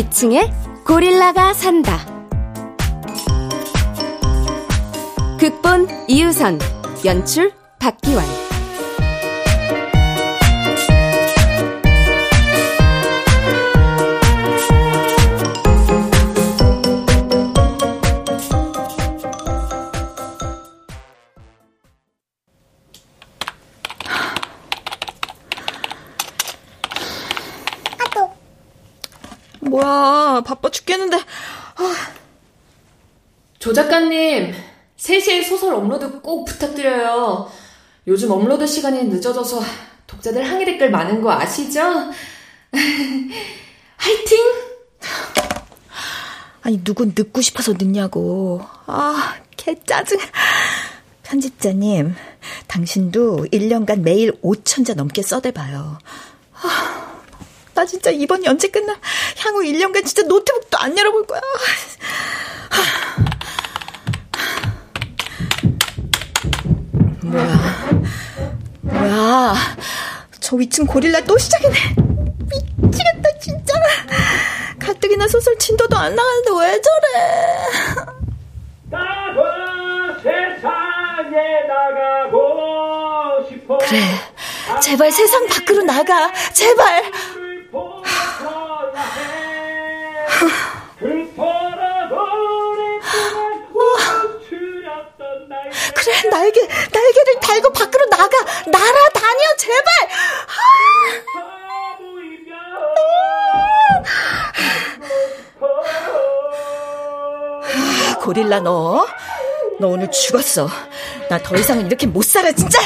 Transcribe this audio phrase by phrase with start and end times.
[0.00, 0.50] 위층에
[0.86, 1.98] 고릴라가 산다.
[5.38, 6.58] 극본 이유선,
[7.04, 8.39] 연출 박기환.
[30.42, 31.16] 바빠 죽겠는데.
[31.16, 31.94] 아.
[33.58, 34.54] 조 작가님,
[34.96, 37.50] 3시에 소설 업로드 꼭 부탁드려요.
[38.06, 39.60] 요즘 업로드 시간이 늦어져서
[40.06, 41.80] 독자들 항의 댓글 많은 거 아시죠?
[43.96, 44.38] 화이팅!
[46.62, 48.60] 아니, 누군 늦고 싶어서 늦냐고.
[48.86, 50.18] 아, 개 짜증.
[51.22, 52.14] 편집자님,
[52.66, 55.98] 당신도 1년간 매일 5천자 넘게 써대봐요.
[56.62, 57.09] 아.
[57.80, 58.94] 나 진짜 이번 연재 끝나
[59.38, 61.40] 향후 1년간 진짜 노트북도 안 열어볼 거야.
[67.22, 68.02] 뭐야.
[68.82, 69.54] 뭐야.
[70.40, 71.74] 저 위층 고릴라 또 시작이네.
[72.82, 73.72] 미치겠다, 진짜.
[74.78, 78.04] 가뜩이나 소설 진도도 안 나가는데 왜 저래.
[78.90, 83.78] 나도 세상에 나가고 싶어.
[83.78, 84.00] 그래.
[84.82, 86.30] 제발 세상 밖으로 나가.
[86.52, 87.10] 제발.
[96.28, 98.28] 날개 날개를 달고 밖으로 나가.
[98.66, 99.84] 날아다녀 제발.
[107.62, 109.06] 아, 고릴라 너.
[109.78, 110.68] 너 오늘 죽었어.
[111.28, 112.78] 나 더 이상은 이렇게 못 살아 진짜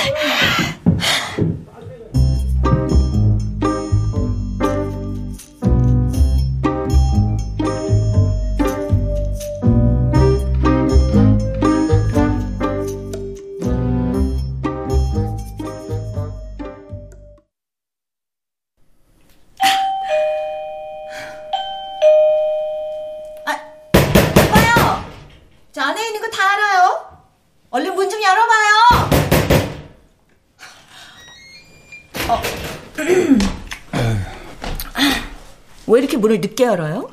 [36.64, 37.10] 늦게 열어요?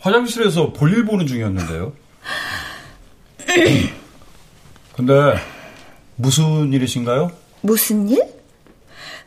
[0.00, 1.92] 화장실에서 볼일 보는 중이었는데요.
[4.96, 5.12] 근데
[6.16, 7.30] 무슨 일이신가요?
[7.60, 8.22] 무슨 일?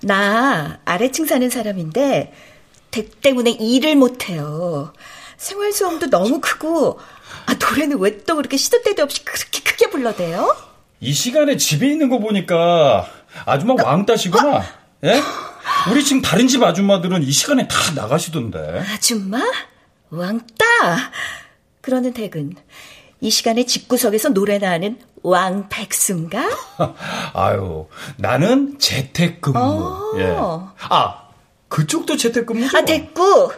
[0.02, 2.34] 나 아래층 사는 사람인데
[2.92, 4.94] 댁 때문에 일을 못해요.
[5.38, 7.00] 생활 수험도 너무 크고
[7.46, 10.56] 아, 노래는 왜 또 그렇게 시도 때도 없이 그렇게 크게 불러대요?
[11.02, 13.08] 이 시간에 집에 있는 거 보니까
[13.46, 14.64] 아줌마 왕따시구나.
[15.06, 15.22] 예?
[15.92, 18.84] 우리 지금 다른 집 아줌마들은 이 시간에 다 나가시던데.
[18.94, 19.42] 아줌마?
[20.10, 20.66] 왕따?
[21.82, 22.56] 그러는 댁은
[23.22, 26.50] 이 시간에 집구석에서 노래나 하는 왕백수인가?
[27.34, 27.88] 아유,
[28.18, 29.60] 나는 재택근무.
[29.60, 30.14] 어.
[30.20, 30.36] 예.
[30.90, 31.24] 아,
[31.68, 32.78] 그쪽도 재택근무죠?
[32.78, 33.52] 아, 됐고.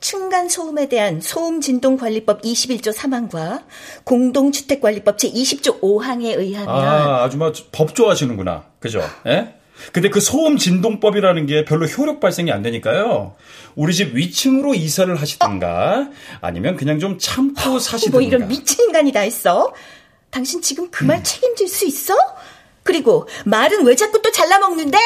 [0.00, 3.64] 층간 소음에 대한 소음 진동 관리법 21조 3항과
[4.04, 8.64] 공동주택관리법 제 20조 5항에 의하면 아, 아줌마 법 좋아하시는구나.
[8.80, 9.02] 그죠?
[9.26, 9.59] 예?
[9.92, 13.34] 근데 그 소음 진동법이라는 게 별로 효력 발생이 안 되니까요.
[13.74, 16.08] 우리 집 위층으로 이사를 하시던가
[16.40, 18.18] 아니면 그냥 좀 참고 사시든가.
[18.18, 19.72] 뭐 이런 미친 인간이 다 있어?
[20.30, 21.22] 당신 지금 그말 음.
[21.24, 22.14] 책임질 수 있어?
[22.82, 24.98] 그리고 말은 왜 자꾸 또 잘라먹는데?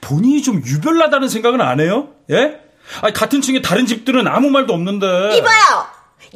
[0.00, 2.14] 본인이 좀 유별나다는 생각은 안 해요?
[2.30, 2.60] 예?
[3.00, 5.36] 아니, 같은 층에 다른 집들은 아무 말도 없는데.
[5.36, 5.86] 이봐요!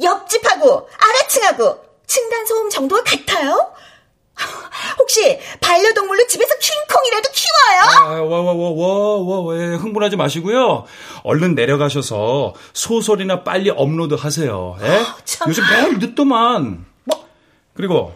[0.01, 3.73] 옆집하고 아래층하고 층간 소음 정도가 같아요?
[4.99, 7.81] 혹시 반려동물로 집에서 킹콩이라도 키워요?
[7.99, 10.85] 아, 와, 와, 와, 와, 와, 예, 흥분하지 마시고요.
[11.23, 14.77] 얼른 내려가셔서 소설이나 빨리 업로드 하세요.
[14.81, 14.87] 예?
[14.89, 15.17] 아,
[15.47, 16.85] 요즘 매일 늦더만.
[17.05, 17.27] 뭐?
[17.73, 18.15] 그리고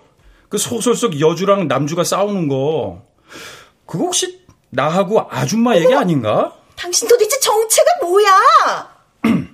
[0.49, 3.03] 그 소설 속 여주랑 남주가 싸우는 거,
[3.85, 6.53] 그거 혹시 나하고 아줌마 얘기 아닌가?
[6.75, 8.91] 당신 도대체 정체가 뭐야?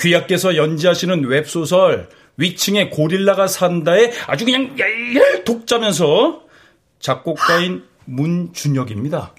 [0.00, 6.42] 귀하께서 연재하시는 웹소설 위층에 고릴라가 산다에 아주 그냥 얄얄 독자면서
[6.98, 9.32] 작곡가인 문준혁입니다.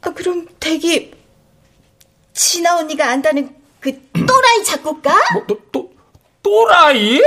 [0.00, 1.12] 아, 그럼 댁이
[2.32, 5.12] 진아 언니가 안다는 그 또라이 작곡가?
[5.34, 5.92] 뭐, 또, 또,
[6.42, 7.20] 또라이?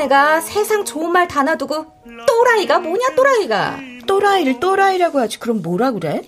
[0.00, 1.86] 애가 세상 좋은 말 다 놔두고
[2.26, 3.78] 또라이가 뭐냐 또라이가?
[4.06, 5.38] 또라이를 또라이라고 하지.
[5.38, 6.22] 그럼 뭐라 그래?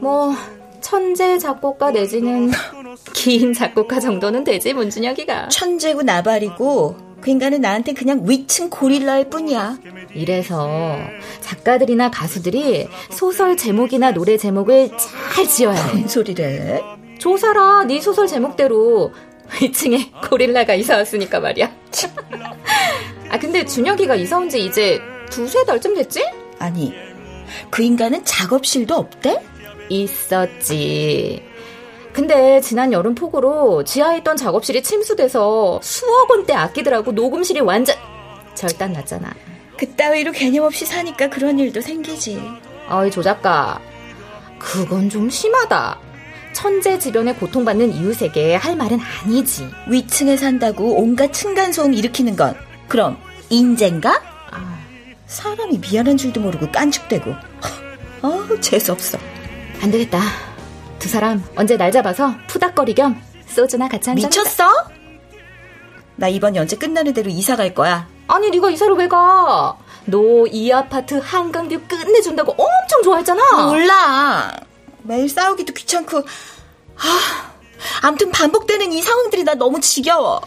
[0.00, 0.32] 뭐
[0.80, 2.50] 천재 작곡가 내지는
[3.12, 5.48] 긴 작곡가 정도는 되지 문준혁이가.
[5.48, 9.78] 천재고 나발이고 그 인간은 나한테 그냥 위층 고릴라일 뿐이야.
[10.14, 10.96] 이래서
[11.40, 14.90] 작가들이나 가수들이 소설 제목이나 노래 제목을
[15.34, 16.82] 잘 지어야 해 뭔 소리래?
[17.18, 19.12] 조사라 네 소설 제목대로
[19.62, 21.70] 위층에 고릴라가 이사 왔으니까 말이야
[23.30, 25.00] 아 근데 준혁이가 이사 온 지 이제
[25.30, 26.24] 두세 달쯤 됐지?
[26.58, 26.94] 아니
[27.70, 29.40] 그 인간은 작업실도 없대?
[29.88, 31.42] 있었지.
[32.12, 37.94] 근데 지난 여름 폭우로 지하에 있던 작업실이 침수돼서 수억 원대 아끼더라고 녹음실이 완전
[38.54, 39.32] 절단 났잖아.
[39.76, 42.40] 그따위로 개념 없이 사니까 그런 일도 생기지.
[42.88, 43.80] 어이 조 작가,
[44.58, 45.98] 그건 좀 심하다.
[46.60, 49.68] 천재지변에 고통받는 이웃에게 할 말은 아니지.
[49.88, 52.56] 위층에 산다고 온갖 층간소음 일으키는 건
[52.88, 53.18] 그럼
[53.50, 54.22] 인재인가?
[54.50, 54.78] 아,
[55.26, 57.34] 사람이 미안한 줄도 모르고 깐죽대고.
[58.22, 59.18] 어 재수없어.
[59.82, 60.18] 안 되겠다.
[60.98, 64.64] 두 사람 언제 날 잡아서 푸닥거리 겸 소주나 같이 한잔 미쳤어?
[66.16, 68.08] 나 이번 연재 끝나는 대로 이사 갈 거야.
[68.28, 69.76] 아니 네가 이사를 왜 가?
[70.06, 73.66] 너 이 아파트 한강뷰 끝내준다고 엄청 좋아했잖아.
[73.66, 74.50] 몰라.
[75.06, 76.18] 매일 싸우기도 귀찮고.
[76.18, 77.52] 아,
[78.02, 80.40] 아무튼 반복되는 이 상황들이 나 너무 지겨워.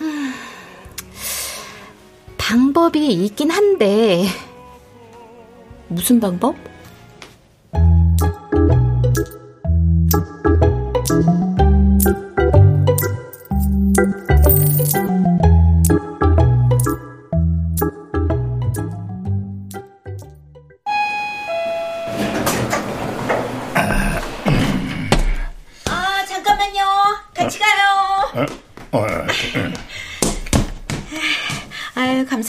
[0.00, 0.34] 음,
[2.36, 4.26] 방법이 있긴 한데.
[5.88, 6.54] 무슨 방법?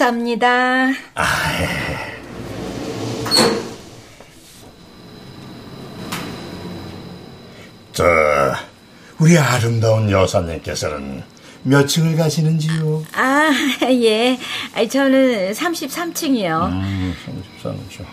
[0.09, 0.91] 감사합니다.
[7.93, 8.05] 저,
[9.19, 11.23] 우리 아름다운 여사님께서는
[11.63, 13.03] 몇 층을 가시는지요?
[13.13, 13.49] 아,
[13.83, 14.39] 예.
[14.87, 16.67] 저는 33층이요.
[16.69, 17.15] 음,
[17.61, 18.05] 33층.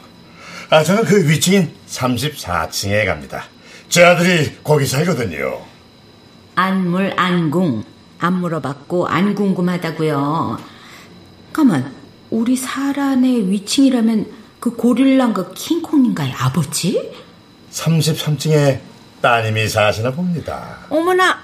[0.71, 3.45] 아, 저는 그 위층인 34층에 갑니다.
[3.89, 5.63] 제 아들이 거기 살거든요.
[6.57, 7.85] 안물 안궁
[8.19, 10.76] 안 물어봤고 안 궁금하다고요.
[11.57, 11.91] 가만
[12.29, 14.27] 우리 사란의 위층이라면
[14.61, 17.11] 그 고릴라인가 킹콩인가의 아버지?
[17.73, 18.81] 33층에
[19.23, 20.81] 따님이 사시나 봅니다.
[20.91, 21.39] 어머나,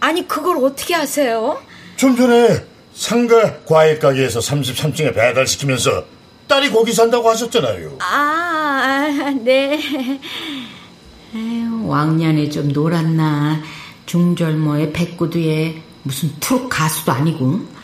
[0.00, 1.60] 아니 그걸 어떻게 아세요?
[1.96, 2.64] 좀 전에
[2.94, 6.04] 상가 과일 가게에서 33층에 배달시키면서
[6.48, 7.98] 딸이 거기 산다고 하셨잖아요.
[8.00, 9.78] 아, 네.
[11.34, 13.60] 에휴, 왕년에 좀 놀았나
[14.06, 17.74] 중절모에 백구두에 무슨 트롯 가수도 아니고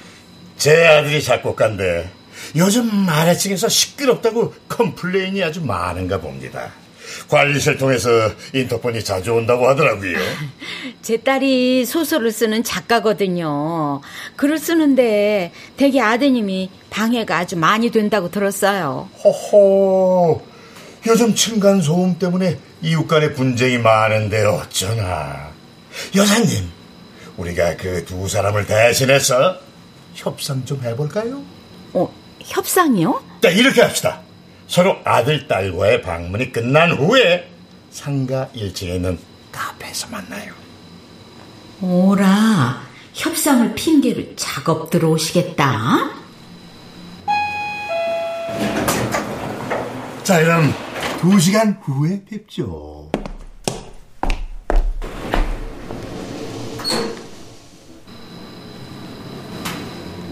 [0.60, 2.10] 제 아들이 작곡가인데
[2.54, 6.70] 요즘 아래층에서 시끄럽다고 complain이 아주 많은가 봅니다.
[7.28, 8.10] 관리실 통해서
[8.52, 10.18] 인터폰이 자주 온다고 하더라고요.
[11.00, 14.02] 제 딸이 소설을 쓰는 작가거든요.
[14.36, 19.08] 글을 쓰는데 되게 아드님이 방해가 아주 많이 된다고 들었어요.
[19.24, 20.42] 호호,
[21.06, 25.52] 요즘 층간 소음 때문에 이웃 간의 분쟁이 많은데 어쩌나.
[26.14, 26.68] 여사님,
[27.38, 29.69] 우리가 그 두 사람을 대신해서
[30.14, 31.42] 협상 좀 해볼까요?
[31.92, 33.22] 어, 협상이요?
[33.42, 34.20] 자, 이렇게 합시다.
[34.66, 37.50] 서로 아들, 딸과의 방문이 끝난 후에
[37.90, 39.18] 상가 1층에 있는
[39.50, 40.52] 카페에서 만나요.
[41.80, 42.82] 오라,
[43.14, 46.10] 협상을 핑계로 작업 들어오시겠다.
[50.22, 50.72] 자, 그럼
[51.20, 52.99] 두 시간 후에 뵙죠.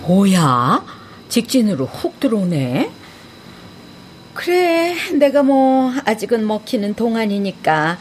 [0.09, 0.87] 뭐야?
[1.29, 2.91] 직진으로 훅 들어오네?
[4.33, 7.99] 그래, 내가 뭐, 아직은 먹히는 동안이니까.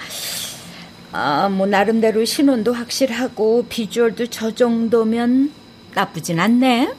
[1.12, 5.52] 아, 뭐, 나름대로 신혼도 확실하고, 비주얼도 저 정도면
[5.94, 6.94] 나쁘진 않네.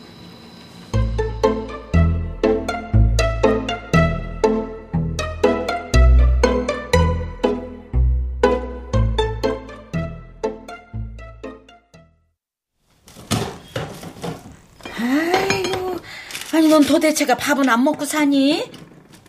[16.78, 18.70] 넌 도대체가 밥은 안 먹고 사니?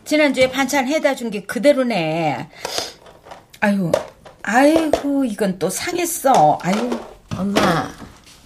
[0.04, 2.48] 지난주에 반찬 해다 준 게 그대로네.
[3.58, 3.90] 아유,
[4.42, 6.60] 아이고 이건 또 상했어.
[6.62, 7.00] 아유.
[7.36, 7.88] 엄마,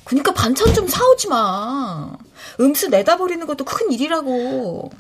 [0.04, 2.12] 그니까 반찬 좀 사오지 마.
[2.60, 4.90] 음수 내다 버리는 것도 큰 일이라고.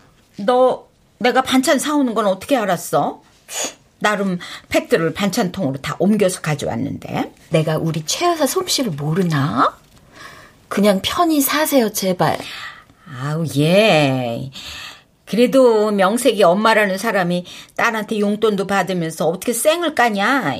[0.40, 0.86] 너
[1.18, 3.22] 내가 반찬 사오는 건 어떻게 알았어?
[4.00, 7.32] 나름 팩들을 반찬통으로 다 옮겨서 가져왔는데.
[7.48, 9.78] 내가 우리 최 여사 솜씨를 모르나?
[10.68, 12.38] 그냥 편히 사세요, 제발.
[13.06, 14.50] 아우, 예.
[15.26, 17.44] 그래도 명색이 엄마라는 사람이
[17.76, 20.56] 딸한테 용돈도 받으면서 어떻게 쌩을 까냐.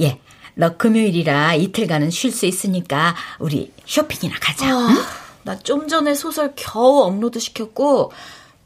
[0.00, 0.18] 예,
[0.54, 4.68] 너 금요일이라 이틀간은 쉴 수 있으니까 우리 쇼핑이나 가자.
[4.68, 4.96] 아, 응?
[5.44, 8.12] 나 좀 전에 소설 겨우 업로드 시켰고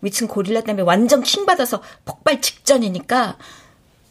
[0.00, 3.38] 위층 고릴라 때문에 완전 킹 받아서 폭발 직전이니까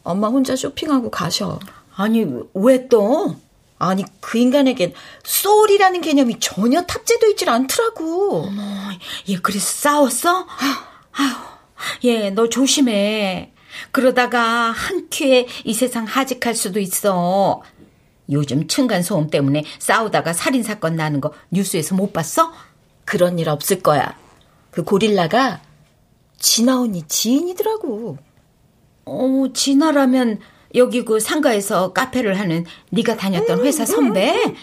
[0.04, 1.60] 엄마 혼자 쇼핑하고 가셔.
[1.94, 3.36] 아니, 왜 또?
[3.84, 8.44] 아니, 그 인간에겐 소울이라는 개념이 전혀 탑재되어 있질 않더라고.
[8.46, 8.62] 어머,
[9.28, 10.46] 얘 그래서 싸웠어?
[11.12, 13.52] 아휴, 얘, 너 조심해.
[13.90, 17.62] 그러다가 한 큐에 이 세상 하직할 수도 있어.
[18.30, 22.52] 요즘 층간 소음 때문에 싸우다가 살인 사건 나는 거 뉴스에서 못 봤어?
[23.04, 24.16] 그런 일 없을 거야.
[24.70, 25.60] 그 고릴라가
[26.38, 28.16] 진아 언니 지인이더라고.
[29.06, 30.38] 어, 진아라면
[30.74, 34.32] 여기 그 상가에서 카페를 하는 네가 다녔던 음, 회사 선배?
[34.32, 34.56] 음, 음.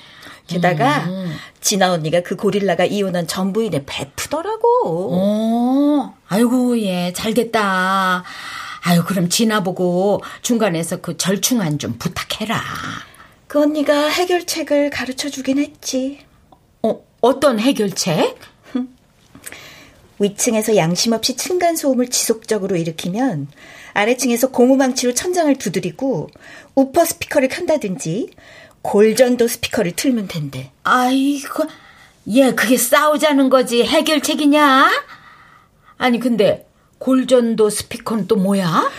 [0.47, 1.31] 게다가 음.
[1.61, 5.09] 진아 언니가 그 고릴라가 이혼한 전 부인의 베프더라고.
[5.11, 8.23] 어, 아이고 예, 잘됐다.
[8.81, 12.61] 아유 그럼 진아 보고 중간에서 그 절충안 좀 부탁해라.
[13.47, 16.19] 그 언니가 해결책을 가르쳐 주긴 했지.
[16.81, 18.37] 어, 어떤 해결책?
[20.19, 23.47] 위층에서 양심 없이 층간 소음을 지속적으로 일으키면
[23.93, 26.29] 아래층에서 고무망치로 천장을 두드리고
[26.75, 28.31] 우퍼 스피커를 켠다든지
[28.81, 30.71] 골전도 스피커를 틀면 된대.
[30.83, 31.65] 아이고,
[32.35, 34.89] 얘 그게 싸우자는 거지 해결책이냐?
[35.97, 36.67] 아니 근데
[36.99, 38.89] 골전도 스피커는 또 뭐야?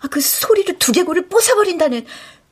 [0.00, 2.04] 아, 그 소리로 두개골을 부숴버린다는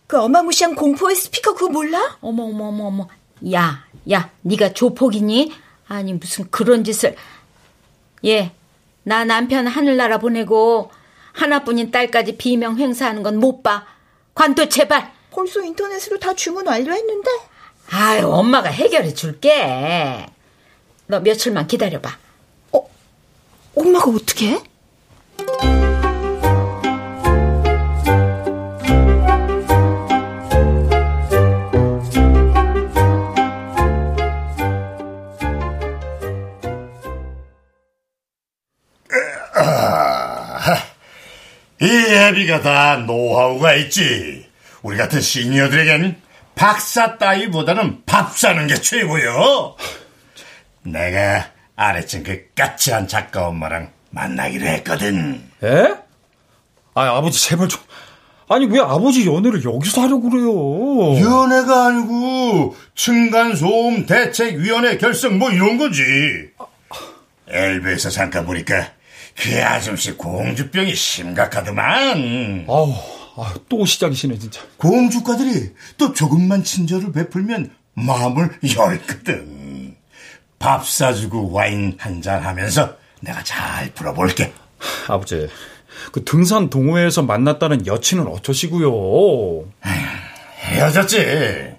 [0.07, 2.17] 그 어마무시한 공포의 스피커 그거 몰라?
[2.21, 3.09] 어머 어머 어머 어머.
[3.53, 5.53] 야, 야, 네가 조폭이니?
[5.89, 7.17] 아니 무슨 그런 짓을.
[8.25, 8.53] 얘,
[9.03, 10.91] 나 남편 하늘나라 보내고
[11.37, 13.87] 하나뿐인 딸까지 비명 행사하는 건 못 봐.
[14.35, 15.13] 관둬 제발.
[15.31, 17.31] 벌써 인터넷으로 다 주문 완료했는데.
[17.91, 20.27] 아유, 엄마가 해결해 줄게.
[21.07, 22.11] 너 며칠만 기다려봐.
[22.73, 22.91] 어?
[23.77, 25.86] 엄마가 어떻게 해?
[42.47, 44.47] 애비가 다 노하우가 있지.
[44.83, 46.17] 우리 같은 시니어들에겐
[46.55, 49.77] 박사 따위보다는 밥 사는 게 최고요.
[50.83, 55.43] 내가 아래층 그 까칠한 작가 엄마랑 만나기로 했거든.
[55.63, 55.95] 에?
[56.95, 57.81] 아 아버지 제발 좀.
[58.49, 61.19] 아니 왜 아버지 연애를 여기서 하려고 그래요?
[61.19, 66.03] 연애가 아니고 층간소음 대책위원회 결성 뭐 이런 거지.
[67.49, 68.93] 엘베에서 잠깐 보니까
[69.39, 72.65] 그 아줌씨 공주병이 심각하더만.
[72.69, 72.95] 아우,
[73.37, 74.63] 아, 또 시작이시네, 진짜.
[74.79, 79.97] 공주가들이 또 조금만 친절을 베풀면 마음을 열거든.
[80.59, 84.53] 밥 사주고 와인 한 잔 하면서 내가 잘 풀어볼게.
[85.09, 85.49] 아버지,
[86.13, 89.71] 그 등산 동호회에서 만났다는 여친은 어쩌시고요?
[90.61, 91.19] 헤어졌지.
[91.19, 91.77] 에?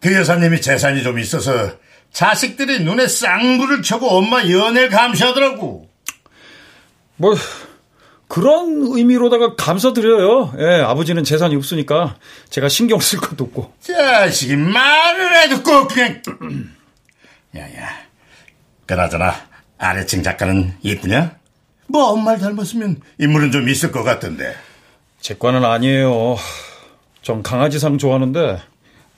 [0.00, 1.72] 그 여사님이 재산이 좀 있어서
[2.12, 5.87] 자식들이 눈에 쌍불을 켜고 엄마 연애를 감시하더라고.
[7.18, 7.34] 뭐
[8.28, 10.54] 그런 의미로다가 감사드려요.
[10.58, 12.16] 예, 아버지는 재산이 없으니까
[12.50, 13.72] 제가 신경 쓸 것도 없고.
[13.80, 16.22] 자식이 말을 해도 꼭 그냥.
[17.56, 17.88] 야야.
[18.86, 19.34] 그나저나
[19.78, 21.36] 아래층 작가는 이쁘냐?
[21.88, 24.54] 뭐 엄마를 닮았으면 인물은 좀 있을 것 같던데.
[25.20, 26.36] 제 과는 아니에요.
[27.22, 28.60] 전 강아지상 좋아하는데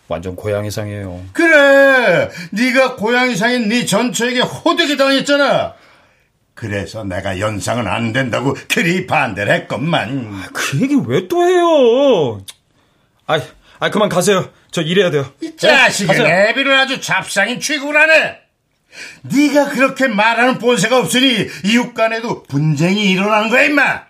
[0.09, 1.25] 완전 고양이상이에요.
[1.33, 5.75] 그래, 네가 고양이상인 네 전처에게 호되게 당했잖아.
[6.61, 10.29] 그래서 내가 연상은 안 된다고 그리 반대를 했건만.
[10.31, 12.43] 아, 그 얘기 왜 또 해요?
[13.27, 13.41] 아,
[13.79, 14.51] 아 그만 가세요.
[14.71, 15.33] 저 일해야 돼요.
[15.41, 18.41] 이 자식이 네, 내비를 아주 잡상인 취급을 하네.
[19.23, 24.03] 네가 그렇게 말하는 본세가 없으니 이웃 간에도 분쟁이 일어나는 거야 임마.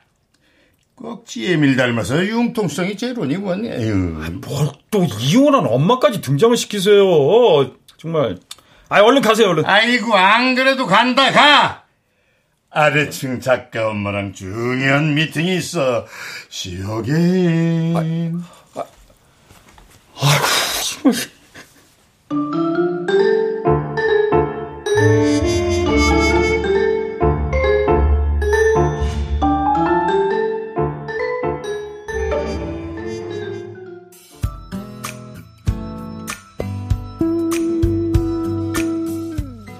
[0.96, 3.70] 꼭지 에 밀 닮아서 융통성이 제로니 뭐니.
[3.70, 7.04] 아, 뭘또 이혼한 엄마까지 등장을 시키세요.
[7.96, 8.38] 정말.
[8.88, 9.64] 아 얼른 가세요 얼른.
[9.66, 11.79] 아이고 안 그래도 간다 가.
[12.70, 16.06] 아래층 작가 엄마랑 중요한 미팅이 있어.
[16.48, 17.12] 시오게.
[17.96, 18.00] 아,
[18.74, 18.84] 아,
[20.22, 21.12] 아이고,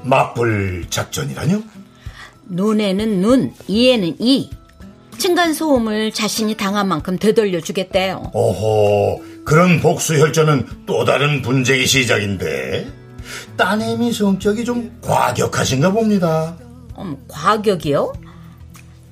[0.03, 1.63] 맞불 작전이라뇨?
[2.51, 4.51] 눈에는 눈, 이에는 이.
[5.19, 8.31] 층간소음을 자신이 당한 만큼 되돌려 주겠대요.
[8.33, 12.91] 오호, 그런 복수 혈전은 또 다른 분쟁의 시작인데.
[13.57, 16.57] 따님이 성격이 좀 과격하신가 봅니다.
[16.99, 18.13] 음, 과격이요?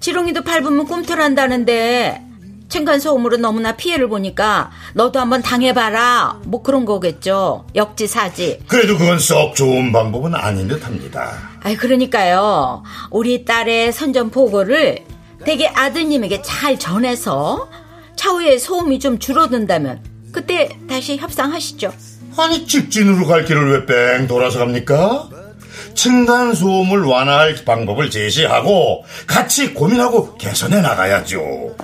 [0.01, 2.28] 지렁이도 밟으면 꿈틀한다는데
[2.69, 6.41] 층간소음으로 너무나 피해를 보니까 너도 한번 당해봐라.
[6.45, 7.65] 뭐 그런 거겠죠.
[7.75, 8.61] 역지사지.
[8.69, 11.33] 그래도 그건 썩 좋은 방법은 아닌 듯합니다.
[11.63, 12.83] 아이 그러니까요.
[13.11, 14.99] 우리 딸의 선전포고를
[15.45, 17.69] 되게 아드님에게 잘 전해서
[18.17, 21.93] 차후에 소음이 좀 줄어든다면 그때 다시 협상하시죠.
[22.37, 25.29] 아니 직진으로 갈 길을 왜 뺑 돌아서 갑니까?
[25.95, 31.75] 층간 소음을 완화할 방법을 제시하고 같이 고민하고 개선해 나가야죠.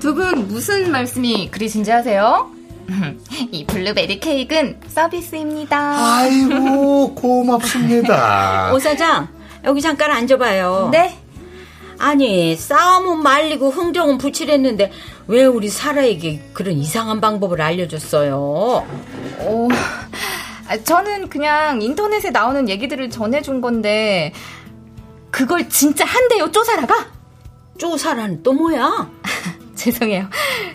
[0.00, 2.50] 두 분 무슨 말씀이 그리신지 아세요?
[3.50, 5.78] 이 블루베리 케이크는 서비스입니다.
[6.18, 8.72] 아이고 고맙습니다.
[8.72, 9.28] 오 사장
[9.64, 10.90] 여기 잠깐 앉아봐요.
[10.92, 11.18] 네.
[11.98, 14.92] 아니 싸움은 말리고 흥정은 붙이랬는데
[15.28, 18.36] 왜 우리 사라에게 그런 이상한 방법을 알려줬어요?
[19.40, 19.68] 오,
[20.68, 24.32] 아, 저는 그냥 인터넷에 나오는 얘기들을 전해준 건데
[25.30, 27.06] 그걸 진짜 한대요 쪼사라가?
[27.78, 29.10] 쪼사라는 또 뭐야?
[29.74, 30.28] 죄송해요.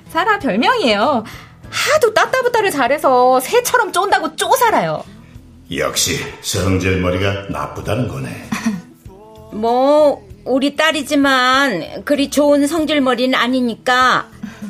[0.10, 1.24] 사라 별명이에요.
[1.70, 5.04] 하도 따따부따를 잘해서 새처럼 쫀다고 쪼사라요.
[5.76, 8.30] 역시 성질머리가 나쁘다는 거네.
[9.54, 14.28] 뭐 우리 딸이지만 그리 좋은 성질머리는 아니니까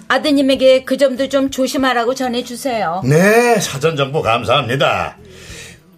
[0.08, 3.02] 아드님에게 그 점도 좀 조심하라고 전해주세요.
[3.06, 5.18] 네, 사전 정보 감사합니다.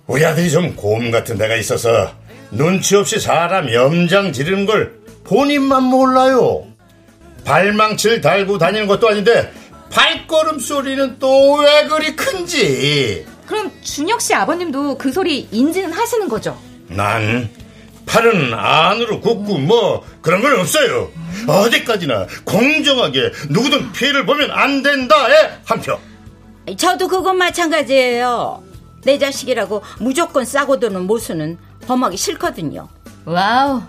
[0.05, 2.11] 우리 아들이 좀곰 같은 데가 있어서
[2.51, 6.65] 눈치 없이 사람 염장 지르는 걸 본인만 몰라요.
[7.45, 9.51] 발망치를 달고 다니는 것도 아닌데
[9.89, 13.25] 발걸음 소리는 또 왜 그리 큰지.
[13.47, 16.57] 그럼 준혁 씨 아버님도 그 소리 인지는 하시는 거죠?
[16.87, 17.49] 난
[18.05, 21.09] 팔은 안으로 굽고 뭐 그런 건 없어요.
[21.47, 25.99] 어디까지나 공정하게 누구든 피해를 보면 안 된다에 한 표.
[26.77, 28.63] 저도 그건 마찬가지예요.
[29.03, 31.57] 내 자식이라고 무조건 싸고 도는 모습은
[31.87, 32.87] 범하기 싫거든요.
[33.25, 33.81] 와우.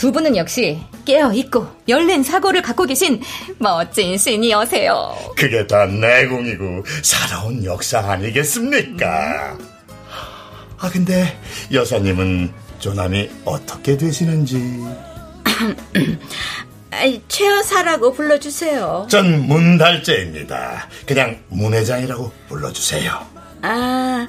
[0.00, 3.20] 두 분은 역시 깨어있고 열린 사고를 갖고 계신
[3.58, 5.14] 멋진 신이어세요.
[5.36, 9.58] 그게 다 내공이고 살아온 역사 아니겠습니까?
[10.78, 11.38] 아 근데
[11.70, 14.58] 여사님은 조남이 어떻게 되시는지
[17.28, 19.06] 최여사라고 불러주세요.
[19.10, 20.88] 전 문달재입니다.
[21.04, 23.26] 그냥 문 회장이라고 불러주세요.
[23.60, 24.26] 아,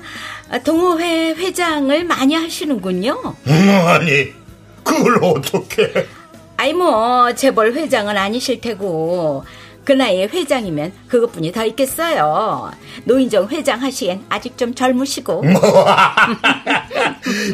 [0.65, 3.35] 동호회 회장을 많이 하시는군요.
[3.47, 4.40] 음, 아니
[4.83, 6.07] 그걸 어떻게?
[6.57, 9.43] 아이 뭐 재벌 회장은 아니실 테고
[9.83, 12.71] 그 나이에 회장이면 그것뿐이 더 있겠어요.
[13.03, 15.43] 노인정 회장 하시엔 아직 좀 젊으시고.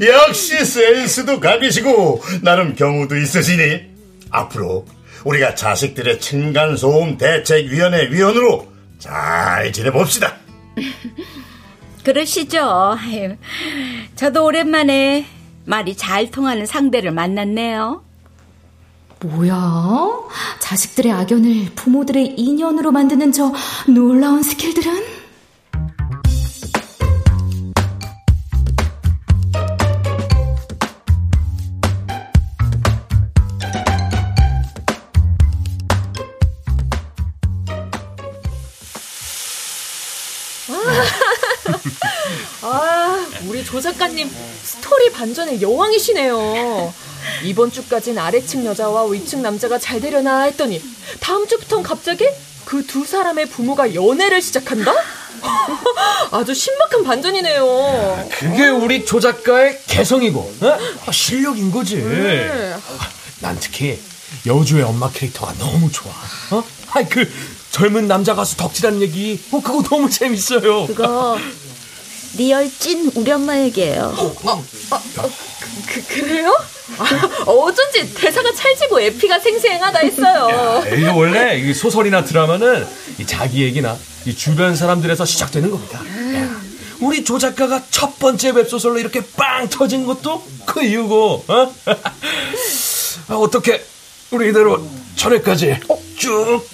[0.06, 3.82] 역시 센스도 각이시고 나름 경우도 있으시니
[4.30, 4.86] 앞으로
[5.24, 8.68] 우리가 자식들의 층간소음 대책위원회 위원으로
[9.00, 10.36] 잘 지내봅시다.
[12.04, 12.98] 그러시죠.
[14.16, 15.26] 저도 오랜만에
[15.68, 18.02] 말이 잘 통하는 상대를 만났네요.
[19.22, 20.10] 뭐야?
[20.62, 23.52] 자식들의 악연을 부모들의 인연으로 만드는 저
[23.88, 25.17] 놀라운 스킬들은?
[43.48, 44.30] 우리 조 작가님
[44.64, 46.94] 스토리 반전의 여왕이시네요.
[47.44, 50.82] 이번 주까진 아래층 여자와 위층 남자가 잘 되려나 했더니
[51.20, 52.28] 다음 주부턴 갑자기
[52.66, 54.94] 그 두 사람의 부모가 연애를 시작한다?
[56.32, 58.30] 아주 신박한 반전이네요.
[58.32, 60.78] 그게 우리 조 작가의 개성이고 어?
[61.06, 61.96] 아, 실력인 거지.
[61.98, 62.74] 네.
[62.74, 63.98] 아, 난 특히
[64.46, 66.12] 여주의 엄마 캐릭터가 너무 좋아.
[66.52, 66.64] 어?
[66.92, 67.30] 아이 그
[67.72, 70.88] 젊은 남자 가수 덕질하는 얘기, 어 그거 너무 재밌어요.
[70.88, 71.38] 그거
[72.36, 74.14] real 찐 우리 엄마 얘기예요.
[75.88, 76.56] 그, 그래요?
[76.98, 77.04] 아,
[77.46, 80.84] 어쩐지 대사가 찰지고 에피가 생생하다 했어요.
[80.88, 82.88] 이게 원래 이 소설이나 드라마는
[83.20, 86.00] 이 자기 얘기나 이 주변 사람들에서 시작되는 겁니다.
[86.36, 86.62] 야,
[87.00, 91.74] 우리 조 작가가 첫 번째 웹소설로 이렇게 빵 터진 것도 그 이유고, 어?
[93.30, 93.84] 아, 어떻게
[94.32, 94.86] 우리 이대로
[95.16, 95.80] 전에까지
[96.18, 96.68] 쭉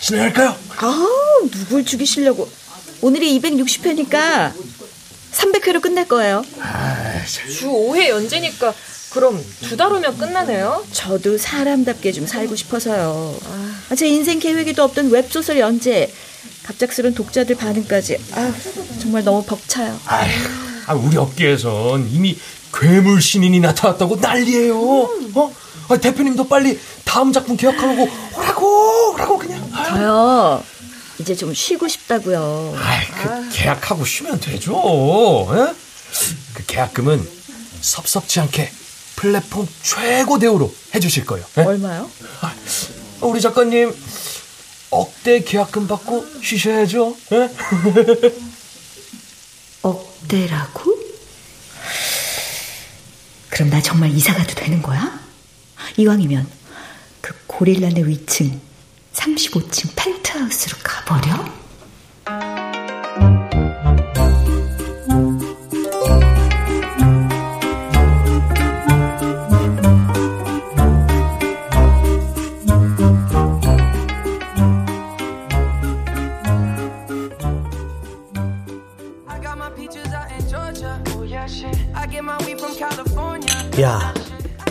[0.00, 0.56] 진행할까요?
[0.78, 1.08] 아,
[1.50, 2.48] 누굴 죽이시려고.
[3.00, 4.52] 오늘이 260회니까
[5.34, 6.44] 300회로 끝낼 거예요.
[7.50, 8.72] 주 5회 연재니까
[9.10, 10.84] 그럼 두 달 후면 끝나네요?
[10.92, 13.36] 저도 사람답게 좀 살고 싶어서요.
[13.90, 16.12] 아, 제 인생 계획에도 없던 웹소설 연재.
[16.64, 18.16] 갑작스런 독자들 반응까지.
[18.32, 18.52] 아,
[19.00, 19.98] 정말 너무 벅차요.
[20.06, 20.30] 아휴,
[20.86, 22.36] 아, 우리 업계에선 이미
[22.72, 24.76] 괴물 신인이 나타났다고 난리예요.
[24.80, 25.54] 어?
[25.88, 29.68] 아, 대표님도 빨리 다음 작품 계약하라고 오라고 오라고 그냥.
[29.74, 29.88] 아유.
[29.94, 30.62] 저요.
[31.18, 32.74] 이제 좀 쉬고 싶다고요.
[32.78, 34.72] 아이, 그 계약하고 쉬면 되죠.
[35.52, 35.74] 에?
[36.54, 37.28] 그 계약금은
[37.80, 38.70] 섭섭지 않게
[39.16, 41.46] 플랫폼 최고 대우로 해주실 거예요.
[41.58, 41.62] 에?
[41.62, 42.10] 얼마요?
[42.40, 42.54] 아,
[43.20, 43.94] 우리 작가님
[44.90, 47.16] 억대 계약금 받고 쉬셔야죠.
[47.32, 47.50] 에?
[49.82, 50.94] 억대라고?
[53.50, 55.20] 그럼 나 정말 이사 가도 되는 거야?
[55.96, 56.48] 이왕이면
[57.20, 58.60] 그 고릴라네 위층
[59.12, 59.94] 35층
[60.34, 61.32] 펜트하우스로 가버려?
[83.80, 84.14] 야,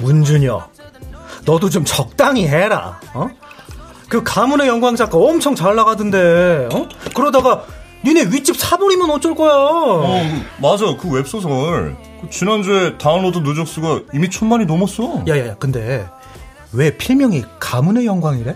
[0.01, 0.69] 문준여,
[1.45, 2.99] 너도 좀 적당히 해라.
[3.13, 3.29] 어?
[4.13, 6.69] 그 가문의 영광 작가 엄청 잘 나가던데.
[6.71, 6.87] 어?
[7.15, 7.65] 그러다가
[8.05, 9.51] 니네 윗집 사버리면 어쩔 거야.
[9.51, 10.21] 어,
[10.61, 10.95] 맞아.
[11.01, 11.95] 그 웹소설.
[12.21, 15.23] 그 지난주에 다운로드 누적 수가 이미 천만이 넘었어.
[15.27, 16.07] 야야야, 근데
[16.73, 18.55] 왜 필명이 가문의 영광이래?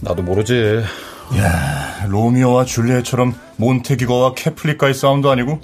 [0.00, 0.82] 나도 모르지.
[1.36, 5.60] 야, 로미오와 줄리엣처럼 몬테기거와 케플리카의 싸움도 아니고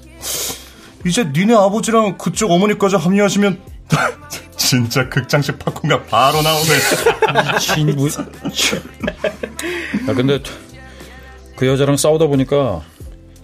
[1.05, 3.59] 이제 니네 아버지랑 그쪽 어머니까지 합류하시면
[4.59, 7.53] 진짜 극장식 팝콘가 바로 나오네.
[7.55, 8.09] 미친 무.
[8.09, 10.41] 야 근데
[11.57, 12.83] 그 여자랑 싸우다 보니까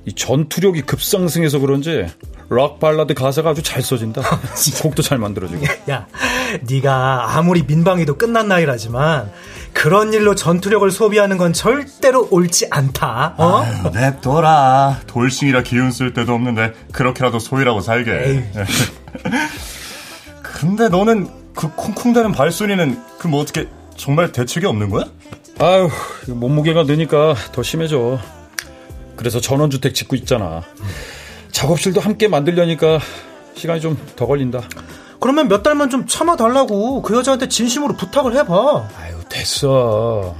[0.04, 2.06] 이 전투력이 급상승해서 그런지
[2.50, 4.20] 락 발라드 가사가 아주 잘 써진다.
[4.82, 5.64] 곡도 잘 만들어지고.
[5.90, 6.06] 야,
[6.68, 9.32] 네가 아무리 민방위도 끝난 나이라지만
[9.72, 13.34] 그런 일로 전투력을 소비하는 건 절대로 옳지 않다.
[13.38, 13.62] 어?
[13.62, 15.00] 아유, 냅둬라.
[15.06, 18.44] 돌싱이라 기운 쓸 데도 없는데 그렇게라도 소일하고 살게.
[20.64, 25.04] 근데 너는 그 쿵쿵대는 발소리는 그 뭐 어떻게 정말 대책이 없는 거야?
[25.58, 25.88] 아유,
[26.26, 28.18] 몸무게가 느니까 더 심해져.
[29.16, 30.62] 그래서 전원주택 짓고 있잖아.
[31.52, 32.98] 작업실도 함께 만들려니까
[33.54, 34.62] 시간이 좀 더 걸린다.
[35.20, 38.88] 그러면 몇 달만 좀 참아달라고 그 여자한테 진심으로 부탁을 해봐.
[38.98, 40.34] 아유, 됐어.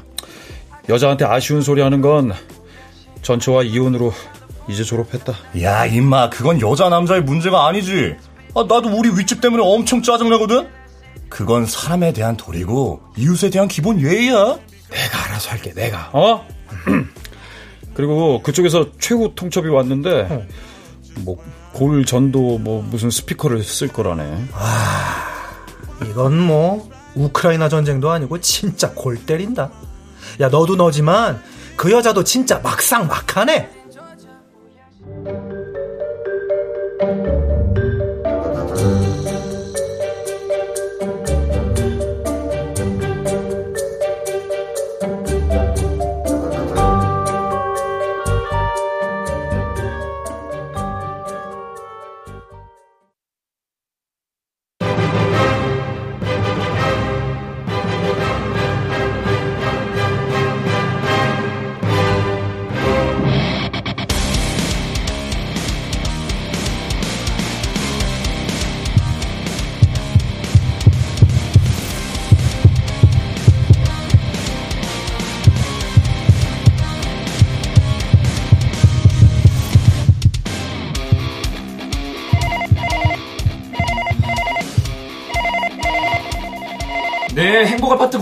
[0.89, 2.33] 여자한테 아쉬운 소리 하는 건
[3.23, 4.13] 전처와 이혼으로
[4.69, 5.35] 이제 졸업했다.
[5.63, 8.17] 야, 임마, 그건 여자 남자의 문제가 아니지.
[8.55, 10.69] 아, 나도 우리 윗집 때문에 엄청 짜증나거든?
[11.29, 14.35] 그건 사람에 대한 도리고 이웃에 대한 기본 예의야.
[14.91, 16.11] 내가 알아서 할게, 내가.
[16.13, 16.47] 어?
[17.95, 20.49] 그리고 그쪽에서 최고 통첩이 왔는데
[21.25, 24.47] 뭐골 전도 뭐 무슨 스피커를 쓸 거라네.
[24.53, 25.27] 아,
[26.09, 29.71] 이건 뭐 우크라이나 전쟁도 아니고 진짜 골 때린다.
[30.41, 31.41] 야, 너도 너지만
[31.77, 33.57] 그 여자도 진짜 막상 막하네.
[33.57, 33.84] 네,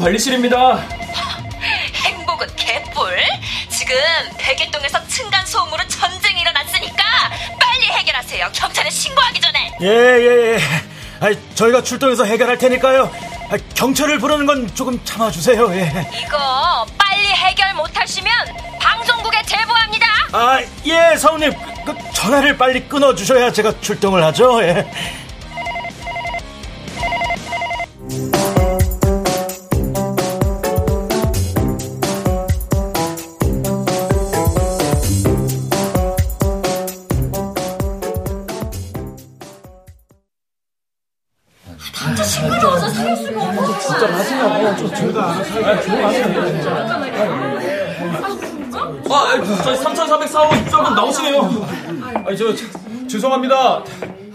[0.02, 0.80] 관리실입니다.
[1.94, 3.16] 행복은 개뿔.
[3.68, 3.94] 지금
[4.36, 7.04] 백일동에서 층간 소음으로 전쟁이 일어났으니까
[7.60, 8.48] 빨리 해결하세요.
[8.52, 9.70] 경찰에 신고하기 전에.
[9.82, 10.58] 예, 예, 예.
[11.20, 13.12] 아, 저희가 출동해서 해결할 테니까요.
[13.50, 15.72] 아, 경찰을 부르는 건 조금 참아주세요.
[15.76, 16.10] 예.
[16.26, 18.32] 이거 빨리 해결 못하시면
[18.80, 20.06] 방송국에 제보합니다.
[20.32, 21.52] 아, 예, 사모님.
[21.86, 24.60] 그 전화를 빨리 끊어주셔야 제가 출동을 하죠.
[24.64, 24.84] 예.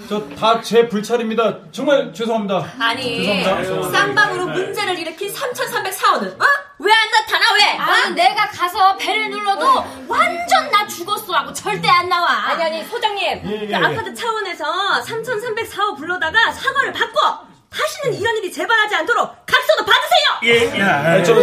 [0.10, 1.72] 저 다 제 불찰입니다.
[1.74, 2.66] 정말 죄송합니다.
[2.80, 3.90] 아니, 죄송합니다.
[3.92, 6.46] 쌍방으로 문제를 일으킨 3304호는 어?
[6.80, 7.78] 왜 안 나타나 왜?
[7.78, 12.28] 아, 내가 가서 배를 눌러도 완전 나 죽었어 하고 절대 안 나와.
[12.50, 13.76] 아니 아니 소장님 예, 예, 그 예.
[13.76, 14.64] 아파트 차원에서
[15.02, 17.47] 3304호 불러다가 사과를 받고
[17.78, 20.28] 다시는 이런 일이 재발하지 않도록 각서도 받으세요.
[20.44, 21.36] 예, 야, 저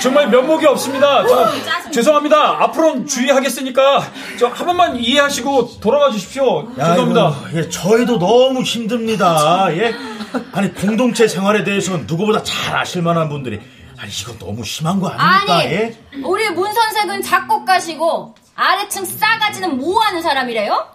[0.00, 1.26] 정말 면목이 없습니다.
[1.26, 2.62] 저, 죄송합니다.
[2.64, 4.02] 앞으로는 주의하겠으니까
[4.38, 6.68] 저 한 번만 이해하시고 돌아가 주십시오.
[6.76, 7.34] 죄송합니다.
[7.46, 9.66] 아이고, 예, 저희도 너무 힘듭니다.
[9.72, 9.94] 예.
[10.52, 13.60] 아니 공동체 생활에 대해서 누구보다 잘 아실 만한 분들이
[13.98, 15.54] 아니 이거 너무 심한 거 아닙니까?
[15.58, 15.96] 아니, 예?
[16.24, 20.86] 우리 문 선생은 작곡가시고 아래층 싸가지는 뭐 하는 사람이래요?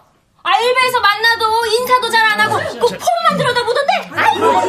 [0.48, 3.92] 알바에서 만나도 인사도 잘 안 하고 꼭 폰만 들여다보던데.
[4.16, 4.60] 아이고.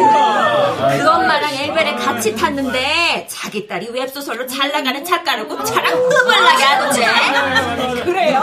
[1.03, 8.03] 그 엄마랑 엘베를 같이 탔는데 자기 딸이 웹소설로 잘 나가는 작가라고 저랑 흡을나게 하던데.
[8.03, 8.41] 그래요?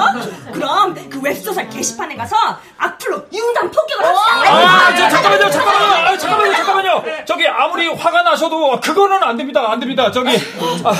[0.52, 2.36] 그럼 그 웹소설 게시판에 가서
[2.76, 4.52] 앞으로 융단 폭격을 합시다.
[4.52, 7.04] 아, 저, 잠깐만요, 잠깐만요, 아, 잠깐만요, 잠깐만요.
[7.24, 10.10] 저기 아무리 화가 나셔도 그거는 안 됩니다, 안 됩니다.
[10.10, 10.36] 저기,
[10.84, 10.92] 아,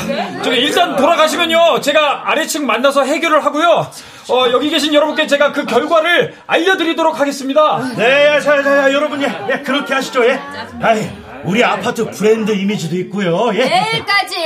[0.42, 3.90] 저기 일단 돌아가시면요, 제가 아래층 만나서 해결을 하고요.
[4.30, 7.78] 어, 여기 계신 여러분께 제가 그 결과를 알려드리도록 하겠습니다.
[7.96, 10.40] 네, 자, 자, 자, 여러분, 예, 예, 그렇게 하시죠, 예.
[10.82, 11.10] 아이,
[11.44, 13.64] 우리 아파트 브랜드 이미지도 있고요, 예.
[13.64, 14.36] 내일까지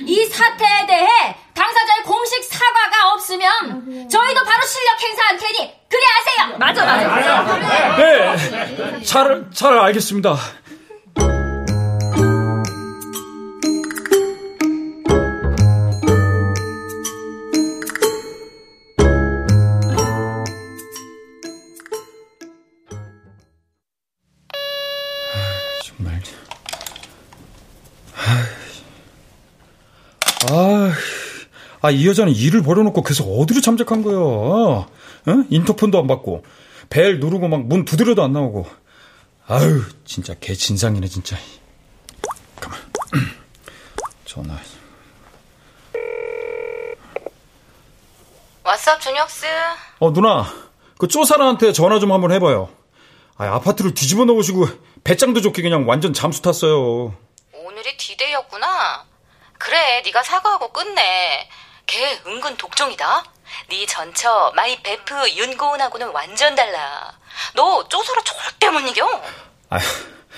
[0.00, 1.08] 이 사태에 대해
[1.54, 6.58] 당사자의 공식 사과가 없으면 저희도 바로 실력 행사할 테니 그리 하세요.
[6.58, 7.96] 맞아, 맞아.
[7.96, 10.36] 네, 잘, 잘 알겠습니다.
[31.82, 34.16] 아, 이 여자는 일을 버려놓고 계속 어디로 잠적한 거야?
[34.16, 34.86] 어?
[35.50, 36.44] 인터폰도 안 받고,
[36.88, 38.66] 벨 누르고 막 문 두드려도 안 나오고.
[39.48, 41.36] 아유, 진짜 개 진상이네, 진짜.
[42.60, 42.78] 가만.
[44.24, 44.56] 전화.
[48.64, 49.46] 왓썹 준혁스
[49.98, 50.46] 어, 누나.
[50.98, 52.68] 그 쪼사라한테 전화 좀 한번 해봐요.
[53.36, 54.68] 아, 아파트를 뒤집어 놓으시고,
[55.02, 57.12] 배짱도 좋게 그냥 완전 잠수 탔어요.
[57.52, 59.04] 오늘이 디데이였구나
[59.58, 61.48] 그래 네가 사과하고 끝내
[61.92, 63.22] 걔 은근 독종이다
[63.68, 67.12] 네 전처 my 베프 윤고은하고는 완전 달라
[67.54, 69.06] 너 조서라 절대 못 이겨
[69.68, 69.78] 아,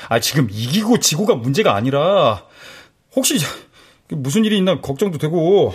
[0.09, 2.45] 아, 지금 이기고 지고가 문제가 아니라,
[3.17, 3.39] 혹시
[4.09, 5.75] 무슨 일이 있나 걱정도 되고,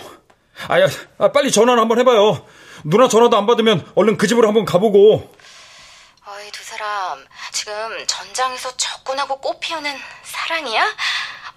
[0.68, 0.86] 아, 야,
[1.18, 2.46] 아, 빨리 전화를 한번 해봐요.
[2.84, 5.34] 누나 전화도 안 받으면 얼른 그 집으로 한번 가보고.
[6.26, 7.72] 어이 두 사람 지금
[8.06, 10.86] 전장에서 적군하고 꽃피우는 사랑이야?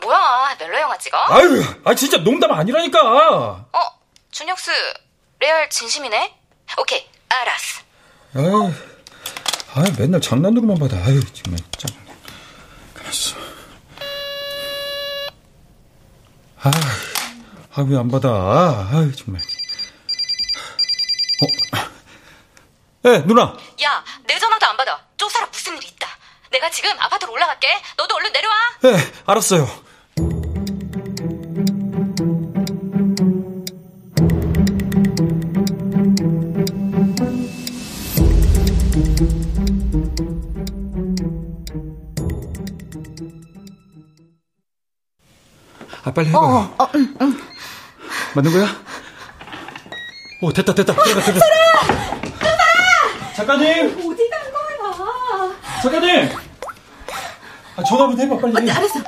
[0.01, 1.17] 뭐야 멜로 영화 찍어?
[1.29, 3.65] 아유, 아, 진짜 농담 아니라니까.
[3.71, 4.02] 어?
[4.33, 4.71] 준혁스
[5.39, 6.35] 레알 진심이네?
[6.79, 7.81] 오케이 알았어
[8.35, 8.73] 아유,
[9.75, 10.97] 아 맨날 장난으로만 받아.
[11.05, 11.59] 아유, 정말.
[11.77, 11.91] 짱.
[12.95, 13.35] 가만있어.
[16.61, 16.71] 아,
[17.75, 18.29] 아, 왜 안 받아?
[18.91, 19.39] 아유, 정말.
[21.41, 23.09] 어?
[23.09, 23.55] 예, 누나.
[23.83, 26.07] 야 내 전화도 안 받아 쪼사라 무슨 일이 있다
[26.51, 27.67] 내가 지금 아파트로 올라갈게
[27.97, 29.82] 너도 얼른 내려와 예, 알았어요.
[46.13, 46.39] 빨리 해봐.
[46.39, 47.37] 어, 어, 응, 응.
[48.35, 48.67] 맞는 거야?
[50.41, 50.93] 오, 됐다, 됐다.
[50.93, 51.45] 들어가, 들어가.
[53.35, 53.87] 작가님!
[54.11, 55.55] 어디 간 거야?
[55.81, 56.29] 작가님!
[57.75, 58.69] 아, 전화 한번 해봐, 빨리.
[58.69, 58.99] 어, 알았어.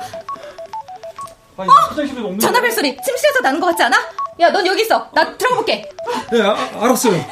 [1.58, 3.96] 아니, 화장실에 없는 전화벨 소리 침실에서 나는 것 같지 않아?
[4.40, 5.08] 야, 넌 여기 있어.
[5.14, 5.88] 나 들어가 볼게.
[6.32, 7.24] 네, 아, 알았어요.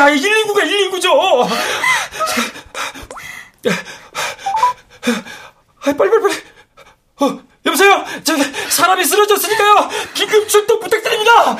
[0.00, 1.46] 야, 119가 119죠.
[5.82, 6.34] 아, 빨리, 빨리, 빨리.
[7.20, 8.02] 어, 여보세요?
[8.24, 9.90] 저기, 사람이 쓰러졌으니까요.
[10.14, 11.58] 긴급 출동 부탁드립니다.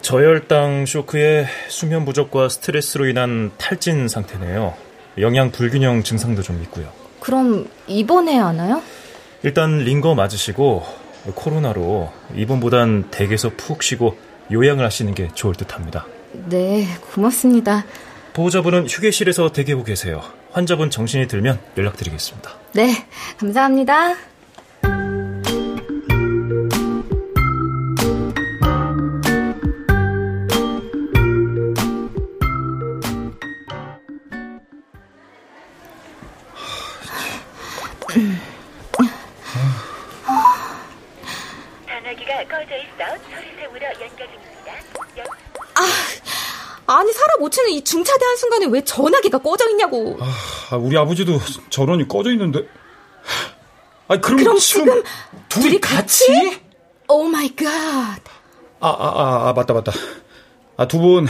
[0.00, 4.91] 저혈당 쇼크에 수면 부족과 스트레스로 인한 탈진 상태네요.
[5.18, 6.88] 영양 불균형 증상도 좀 있고요.
[7.20, 8.82] 그럼 입원해야 하나요?
[9.42, 10.84] 일단 링거 맞으시고
[11.34, 14.16] 코로나로 입원보단 댁에서 푹 쉬고
[14.50, 16.06] 요양을 하시는 게 좋을 듯합니다.
[16.32, 17.84] 네, 고맙습니다.
[18.32, 20.22] 보호자분은 휴게실에서 대기하고 계세요.
[20.52, 22.50] 환자분 정신이 들면 연락드리겠습니다.
[22.72, 23.06] 네,
[23.38, 24.31] 감사합니다.
[48.62, 50.16] 순간에 왜 전화기가 꺼져 있냐고.
[50.70, 51.38] 아, 우리 아버지도
[51.70, 52.66] 전원이 꺼져 있는데.
[54.08, 55.02] 아, 그럼, 그럼 지금, 지금
[55.48, 56.60] 둘이, 둘이 같이?
[57.08, 57.66] oh my God.
[58.80, 59.92] 아, 아, 아, 아, 맞다, 맞다.
[60.76, 61.26] 아, 두 분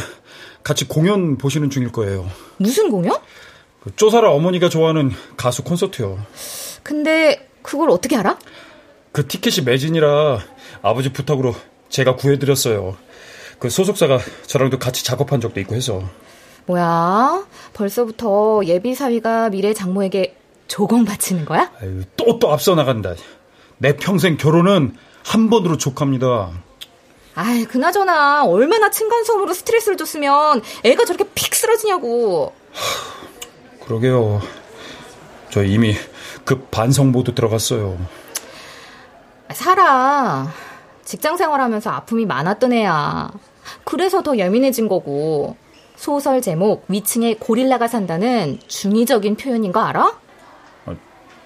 [0.62, 2.28] 같이 공연 보시는 중일 거예요.
[2.58, 3.18] 무슨 공연?
[3.82, 6.24] 그 쪼사라 어머니가 좋아하는 가수 콘서트요.
[6.84, 8.38] 근데 그걸 어떻게 알아?
[9.10, 10.38] 그 티켓이 매진이라
[10.82, 11.54] 아버지 부탁으로
[11.88, 12.96] 제가 구해드렸어요.
[13.58, 16.02] 그 소속사가 저랑도 같이 작업한 적도 있고 해서.
[16.66, 17.44] 뭐야?
[17.72, 20.36] 벌써부터 예비 사위가 미래 장모에게
[20.68, 21.70] 조공 바치는 거야?
[21.80, 23.14] 아유, 또, 또 앞서 나간다.
[23.78, 26.50] 내 평생 결혼은 한 번으로 족합니다.
[27.34, 32.52] 아이, 그나저나 얼마나 층간소음으로 스트레스를 줬으면 애가 저렇게 픽 쓰러지냐고.
[33.84, 34.40] 그러게요.
[35.50, 35.94] 저 이미
[36.44, 37.98] 급 반성보도 들어갔어요.
[39.52, 40.48] 살아.
[41.04, 43.30] 직장 생활하면서 아픔이 많았던 애야.
[43.84, 45.56] 그래서 더 예민해진 거고.
[46.02, 50.18] 소설 제목 위층에 고릴라가 산다는 중의적인 표현인 거 알아?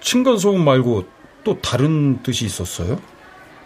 [0.01, 1.03] 층간소음 말고
[1.43, 2.99] 또 다른 뜻이 있었어요?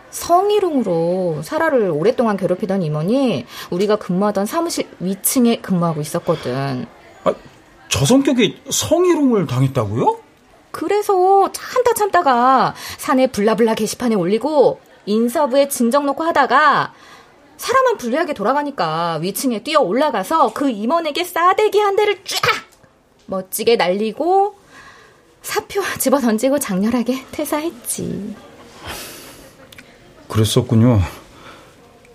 [0.09, 6.85] 성희롱으로 사라를 오랫동안 괴롭히던 임원이 우리가 근무하던 사무실 위층에 근무하고 있었거든.
[7.87, 10.19] 저 성격이 성희롱을 당했다고요?
[10.71, 16.93] 그래서 참다 참다가 산에 블라블라 게시판에 올리고 인사부에 진정 놓고 하다가
[17.61, 22.39] 사람은 불리하게 돌아가니까 위층에 뛰어 올라가서 그 임원에게 싸대기 한 대를 쫙
[23.27, 24.55] 멋지게 날리고
[25.43, 28.35] 사표 집어 던지고 장렬하게 퇴사했지.
[30.27, 31.01] 그랬었군요.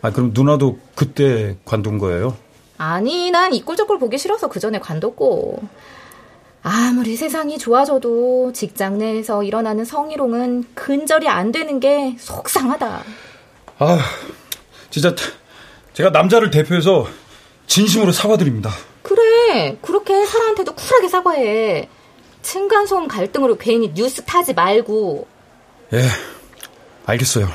[0.02, 2.36] 아, 그럼 누나도 그때 관둔 거예요?
[2.76, 5.62] 아니, 난 이꼴저꼴 보기 싫어서 그 전에 관뒀고.
[6.62, 13.02] 아무리 세상이 좋아져도 직장 내에서 일어나는 성희롱은 근절이 안 되는 게 속상하다.
[13.78, 13.98] 아,
[14.96, 15.14] 진짜
[15.92, 17.06] 제가 남자를 대표해서
[17.66, 18.70] 진심으로 사과드립니다.
[19.02, 21.88] 그래, 그렇게 사람한테도 쿨하게 사과해.
[22.40, 25.26] 층간소음 갈등으로 괜히 뉴스 타지 말고.
[25.92, 26.02] 예,
[27.04, 27.50] 알겠어요.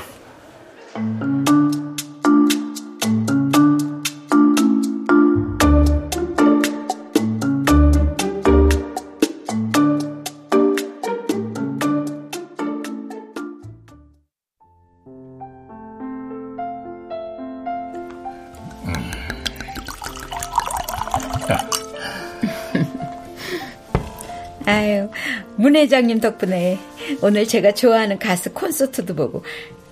[24.66, 25.10] 아유,
[25.56, 26.78] 문 회장님 덕분에
[27.20, 29.44] 오늘 제가 좋아하는 가수 콘서트도 보고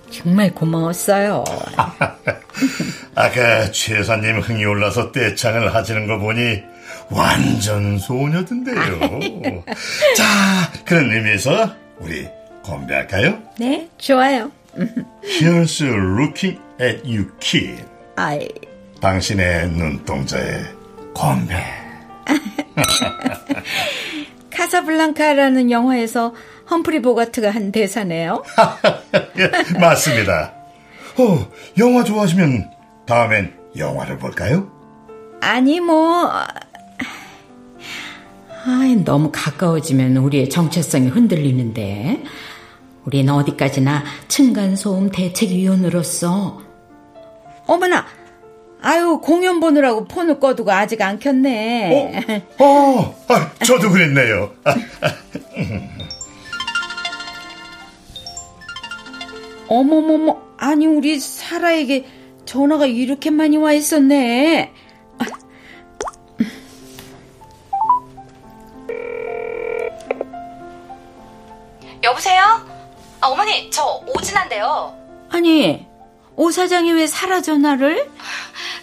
[0.09, 1.43] 정말 고마웠어요.
[3.15, 6.61] 아까 최 여사님 흥이 올라서 떼창을 하시는 거 보니
[7.09, 8.99] 완전 소녀던데요.
[10.15, 12.27] 자, 그런 의미에서 우리
[12.63, 13.41] 건배할까요?
[13.59, 14.51] 네, 좋아요.
[15.23, 17.83] Here's looking at you, kid.
[18.15, 18.47] 아이,
[19.01, 20.63] 당신의 눈동자에
[21.13, 21.55] 건배.
[24.53, 26.33] 카사블랑카라는 영화에서
[26.69, 28.43] 험프리 보가트가 한 대사네요.
[29.39, 30.53] 예, 맞습니다.
[31.17, 32.69] 어, 영화 좋아하시면
[33.05, 34.71] 다음엔 영화를 볼까요?
[35.41, 36.29] 아니 뭐
[38.65, 42.23] 아이, 너무 가까워지면 우리의 정체성이 흔들리는데
[43.05, 46.61] 우리는 어디까지나 층간소음 대책위원으로서
[47.65, 48.05] 어머나
[48.81, 54.51] 아유 공연 보느라고 폰을 꺼두고 아직 안 켰네 어, 어 아, 저도 그랬네요.
[59.67, 62.05] 어머머머 아니 우리 사라에게
[62.45, 64.73] 전화가 이렇게 많이 와 있었네
[72.03, 72.41] 여보세요?
[73.21, 74.97] 아, 어머니, 저 오진한데요.
[75.29, 75.85] 아니
[76.35, 78.09] 오 사장이 왜 사라 전화를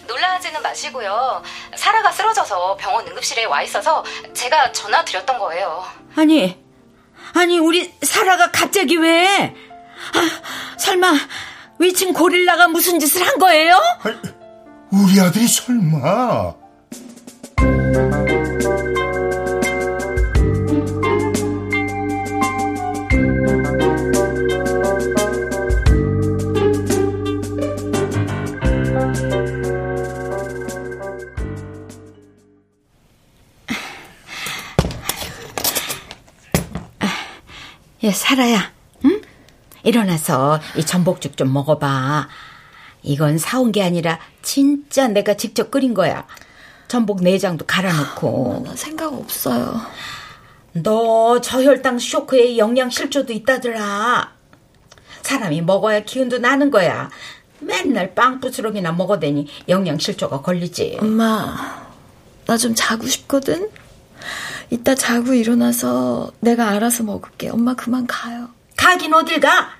[0.07, 1.41] 놀라지는 마시고요.
[1.75, 5.83] 사라가 쓰러져서 병원 응급실에 와 있어서 제가 전화 드렸던 거예요.
[6.15, 6.57] 아니
[7.33, 9.55] 아니 우리 사라가 갑자기 왜
[10.13, 11.13] 아, 설마
[11.79, 13.79] 위층 고릴라가 무슨 짓을 한 거예요?
[14.91, 16.53] 우리 아들이 설마.
[38.09, 38.71] 예, 사라야,
[39.05, 39.21] 응?
[39.83, 42.27] 일어나서 이 전복죽 좀 먹어봐.
[43.03, 46.25] 이건 사온 게 아니라 진짜 내가 직접 끓인 거야.
[46.87, 48.63] 전복 내장도 갈아놓고.
[48.65, 49.79] 나 생각 없어요.
[50.73, 54.31] 너 저혈당 쇼크에 영양 실조도 있다더라.
[55.21, 57.11] 사람이 먹어야 기운도 나는 거야.
[57.59, 60.97] 맨날 빵 부스럼이나 먹어대니 영양 실조가 걸리지.
[60.99, 61.85] 엄마,
[62.47, 63.69] 나 좀 자고 싶거든?
[64.69, 67.49] 이따 자고 일어나서 내가 알아서 먹을게.
[67.49, 68.49] 엄마 그만 가요.
[68.77, 69.71] 가긴 어딜 가?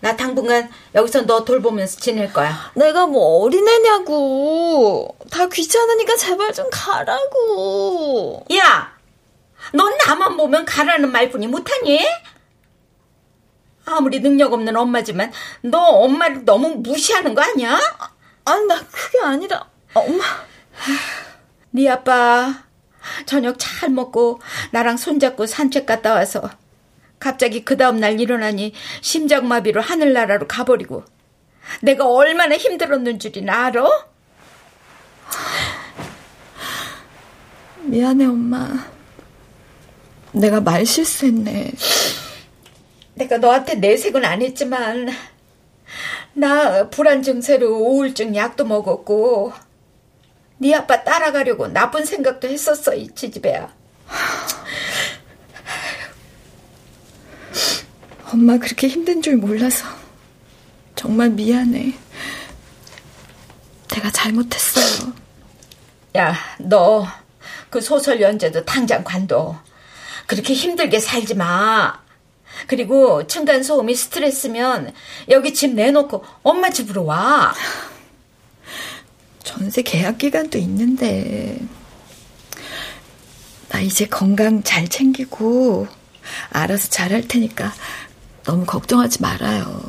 [0.00, 2.70] 나 당분간 여기서 너 돌보면서 지낼 거야.
[2.74, 5.16] 내가 뭐 어린애냐고.
[5.30, 8.44] 다 귀찮으니까 제발 좀 가라고.
[8.54, 8.94] 야!
[9.72, 12.06] 넌 나만 보면 가라는 말뿐이 못하니?
[13.86, 17.78] 아무리 능력 없는 엄마지만 너 엄마를 너무 무시하는 거 아니야?
[18.44, 19.64] 아니 나 그게 아니라
[19.94, 20.24] 엄마
[21.70, 22.65] 네 아빠
[23.26, 24.40] 저녁 잘 먹고
[24.72, 26.50] 나랑 손잡고 산책 갔다 와서
[27.18, 31.04] 갑자기 그 다음날 일어나니 심장마비로 하늘나라로 가버리고
[31.82, 33.88] 내가 얼마나 힘들었는 줄이나 알아?
[37.82, 38.86] 미안해 엄마
[40.32, 41.72] 내가 말 실수했네
[43.14, 45.08] 내가 너한테 내색은 안 했지만
[46.34, 49.52] 나 불안 증세로 우울증 약도 먹었고
[50.58, 53.72] 네 아빠 따라가려고 나쁜 생각도 했었어 이 지지배야.
[58.32, 59.86] 엄마 그렇게 힘든 줄 몰라서
[60.94, 61.94] 정말 미안해.
[63.88, 65.12] 내가 잘못했어요.
[66.16, 67.06] 야, 너
[67.70, 69.60] 그 소설 연재도 당장 관둬.
[70.26, 72.00] 그렇게 힘들게 살지 마.
[72.66, 74.94] 그리고 층간 소음이 스트레스면
[75.28, 77.52] 여기 집 내놓고 엄마 집으로 와.
[79.46, 81.58] 전세 계약 기간도 있는데
[83.68, 85.86] 나 이제 건강 잘 챙기고
[86.50, 87.72] 알아서 잘 할 테니까
[88.42, 89.88] 너무 걱정하지 말아요.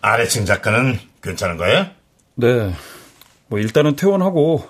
[0.00, 1.86] 아래층 작가는 괜찮은 거예요?
[2.36, 2.74] 네.
[3.54, 4.68] 뭐 일단은 퇴원하고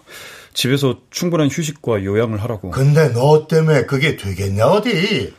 [0.52, 2.70] 집에서 충분한 휴식과 요양을 하라고.
[2.70, 5.32] 근데 너 때문에 그게 되겠냐 어디?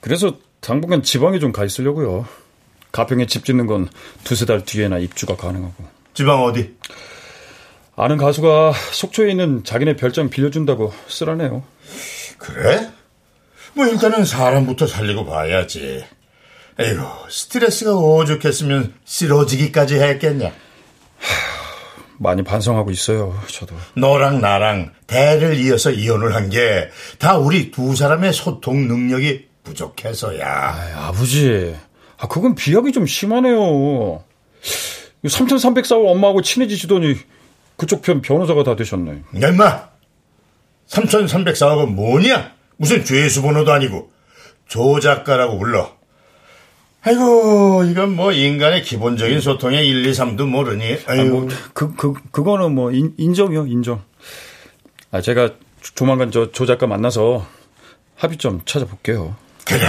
[0.00, 2.26] 그래서 당분간 지방에 좀 가 있으려고요.
[2.90, 3.90] 가평에 집 짓는 건
[4.24, 5.84] 두세 달 뒤에나 입주가 가능하고.
[6.14, 6.74] 지방 어디?
[7.96, 11.62] 아는 가수가 속초에 있는 자기네 별장 빌려준다고 쓰라네요.
[12.38, 12.90] 그래?
[13.74, 16.02] 뭐 일단은 사람부터 살리고 봐야지.
[16.78, 20.50] 에이구 스트레스가 오죽했으면 쓰러지기까지 했겠냐.
[22.22, 23.74] 많이 반성하고 있어요, 저도.
[23.96, 30.46] 너랑 나랑 대를 이어서 이혼을 한 게 다 우리 두 사람의 소통 능력이 부족해서야.
[30.96, 31.74] 아, 버지
[32.18, 34.22] 아, 그건 비약이 좀 심하네요.
[35.24, 37.16] 3304호 엄마하고 친해지시더니
[37.76, 39.22] 그쪽 편 변호사가 다 되셨네.
[39.42, 39.88] 야, 임마!
[40.88, 42.52] 3304호가 뭐냐?
[42.76, 44.10] 무슨 죄수 번호도 아니고.
[44.68, 45.96] 조 작가라고 불러.
[47.02, 50.98] 아이고, 이건 뭐 인간의 기본적인 소통의 1, 2, 3도 모르니.
[51.06, 51.20] 아유.
[51.20, 54.02] 아, 뭐, 그, 그, 그거는 뭐 인, 인정이요, 인정.
[55.10, 55.50] 아, 제가
[55.94, 57.46] 조만간 저 조 작가 만나서
[58.16, 59.34] 합의점 찾아볼게요.
[59.64, 59.80] 그래.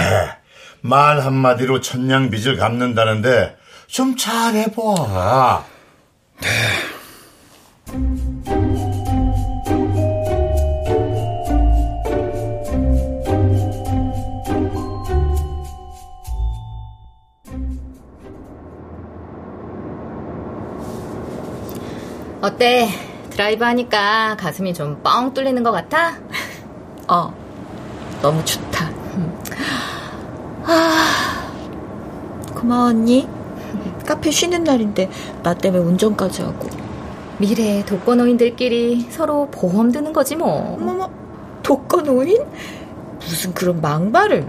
[0.80, 3.56] 말 한마디로 천냥 빚을 갚는다는데
[3.88, 5.64] 좀 잘해봐.
[6.40, 6.48] 네.
[22.42, 22.88] 어때?
[23.30, 26.14] 드라이브 하니까 가슴이 좀 뻥 뚫리는 것 같아?
[27.08, 27.32] 어,
[28.20, 28.90] 너무 좋다.
[30.64, 31.50] 아,
[32.54, 33.28] 고마워 언니.
[34.06, 35.08] 카페 쉬는 날인데
[35.42, 36.68] 나 때문에 운전까지 하고.
[37.38, 40.76] 미래 독거노인들끼리 서로 보험 드는 거지 뭐.
[40.78, 41.10] 어머머,
[41.62, 42.38] 독거노인?
[43.20, 44.48] 무슨 그런 망발을.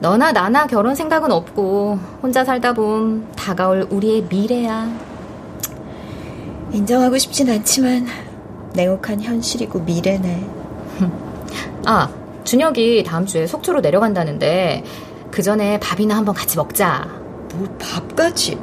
[0.00, 5.11] 너나 나나 결혼 생각은 없고 혼자 살다 보면 다가올 우리의 미래야.
[6.72, 8.06] 인정하고 싶진 않지만
[8.74, 10.46] 냉혹한 현실이고 미래네.
[11.84, 12.08] 아,
[12.44, 14.84] 준혁이 다음 주에 속초로 내려간다는데
[15.30, 17.08] 그 전에 밥이나 한번 같이 먹자.
[17.54, 18.58] 뭘 밥까지?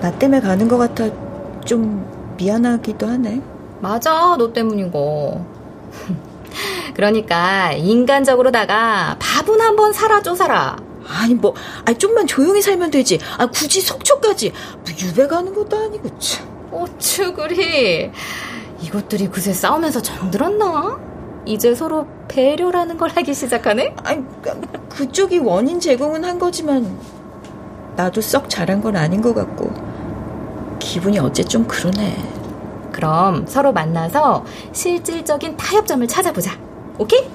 [0.00, 1.04] 나 때문에 가는 것 같아
[1.64, 3.42] 좀 미안하기도 하네.
[3.80, 5.44] 맞아, 너 때문이고.
[6.94, 10.76] 그러니까 인간적으로다가 밥은 한번 사라줘 살아.
[11.10, 11.54] 아니 뭐,
[11.84, 13.18] 아니 좀만 조용히 살면 되지.
[13.38, 16.48] 아 굳이 속초까지 뭐 유배 가는 것도 아니고 참.
[16.72, 18.10] 어쭈 그리.
[18.80, 20.98] 이것들이 그새 싸우면서 정들었나?
[21.46, 23.96] 이제 서로 배려라는 걸 하기 시작하네?
[24.04, 24.24] 아니
[24.88, 26.98] 그쪽이 원인 제공은 한 거지만
[27.96, 29.72] 나도 썩 잘한 건 아닌 것 같고
[30.78, 32.16] 기분이 어째 좀 그러네.
[32.92, 36.52] 그럼 서로 만나서 실질적인 타협점을 찾아보자.
[36.98, 37.28] 오케이?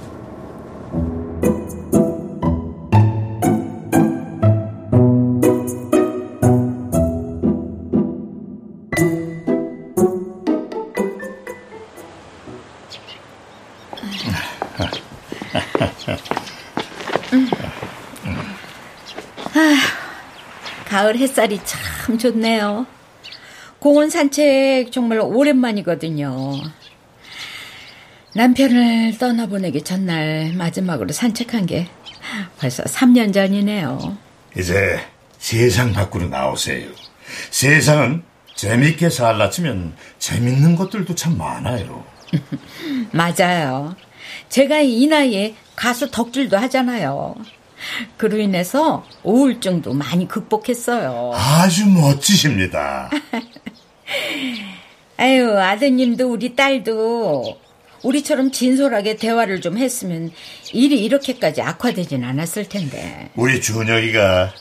[20.86, 22.86] 가을 햇살이 참 좋네요.
[23.80, 26.54] 공원 산책 정말 오랜만이거든요.
[28.36, 31.88] 남편을 떠나보내기 전날 마지막으로 산책한 게
[32.58, 34.18] 벌써 3년 전이네요.
[34.58, 35.00] 이제
[35.38, 36.90] 세상 밖으로 나오세요.
[37.52, 38.24] 세상은
[38.56, 42.04] 재밌게 살라 치면 재밌는 것들도 참 많아요.
[43.12, 43.96] 맞아요.
[44.50, 47.36] 제가 이 나이에 가수 덕질도 하잖아요.
[48.18, 51.32] 그로 인해서 우울증도 많이 극복했어요.
[51.36, 53.10] 아주 멋지십니다.
[55.18, 57.58] 아유, 아드님도 우리 딸도
[58.04, 60.32] 우리처럼 진솔하게 대화를 좀 했으면
[60.74, 63.30] 일이 이렇게까지 악화되진 않았을 텐데.
[63.36, 64.54] 우리 준혁이가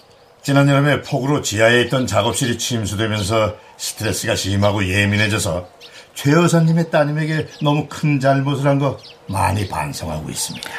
[0.42, 5.68] 지난 여름에 폭우로 지하에 있던 작업실이 침수되면서 스트레스가 심하고 예민해져서
[6.14, 10.70] 최 여사님의 따님에게 너무 큰 잘못을 한 거 많이 반성하고 있습니다.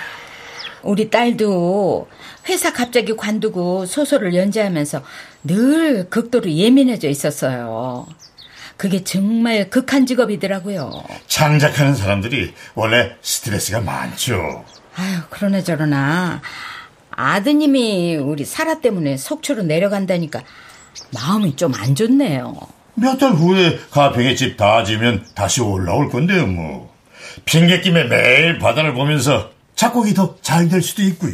[0.84, 2.08] 우리 딸도
[2.48, 5.02] 회사 갑자기 관두고 소설을 연재하면서
[5.43, 8.08] 늘 극도로 예민해져 있었어요.
[8.78, 11.04] 그게 정말 극한 직업이더라고요.
[11.28, 14.66] 창작하는 사람들이 원래 스트레스가 많죠.
[14.96, 16.41] 아유, 그러나 저러나
[17.12, 20.41] 아드님이 우리 사라 때문에 속초로 내려간다니까
[21.14, 22.56] 마음이 좀 안 좋네요.
[22.96, 26.93] 몇 달 후에 가평에 집 다 지면 다시 올라올 건데요, 뭐.
[27.46, 31.34] 핑계 김에 매일 바다를 보면서 작곡이 더 잘 될 수도 있고요.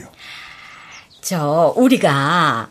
[1.21, 2.69] 저 우리가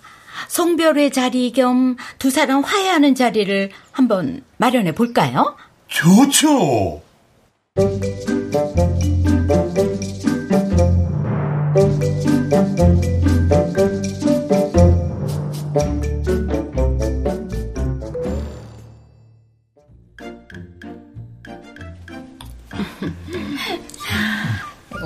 [0.48, 5.56] 송별회 자리 겸 두 사람 화해하는 자리를 한번 마련해 볼까요?
[5.88, 7.02] 좋죠.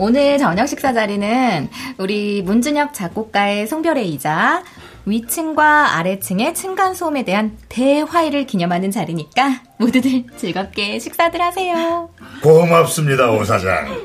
[0.05, 4.63] 오늘 저녁 식사 자리는 우리 문준혁 작곡가의 송별회이자
[5.07, 12.11] 위층과 아래층의 층간소음에 대한 대화해를 기념하는 자리니까 모두들 즐겁게 식사들 하세요.
[12.43, 13.99] 고맙습니다, 오 사장.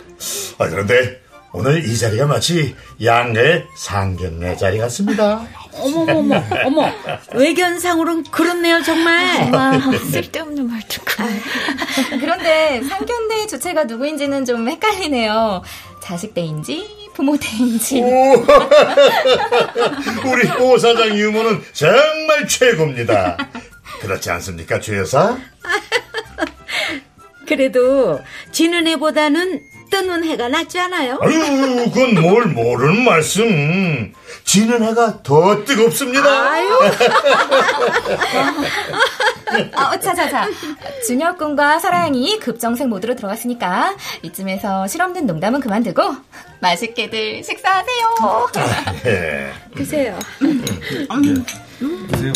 [0.58, 1.20] 아, 그런데
[1.52, 5.46] 오늘 이 자리가 마치 양가의 상견례 자리 같습니다.
[5.74, 6.90] 어머머머, 어머,
[7.34, 9.52] 외견상으로는 그렇네요, 정말.
[9.52, 9.72] 와,
[10.12, 11.26] 쓸데없는 말투가.
[12.20, 15.64] 그런데 상견례 주체가 누구인지는 좀 헷갈리네요.
[16.02, 18.02] 자식 때인지 부모 때인지.
[20.26, 23.36] 우리 오 사장 유머는 정말 최고입니다.
[24.00, 25.38] 그렇지 않습니까, 최 여사?
[27.46, 28.22] 그래도
[28.52, 31.18] 지는 해보다는 뜨는 해가 낫지 않아요?
[31.22, 34.14] 아유, 그건 뭘 모르는 말씀.
[34.44, 36.30] 지는 해가 더 뜨겁습니다.
[36.52, 36.70] 아유.
[39.76, 40.48] 어, 자 자 자.
[41.08, 46.02] 준혁 군과 사랑이 급정색 모드로 들어갔으니까 이쯤에서 실없는 농담은 그만두고
[46.62, 48.16] 맛있게들 식사하세요.
[49.06, 49.52] 예.
[49.76, 50.18] 드세요.
[50.40, 52.34] 드세요.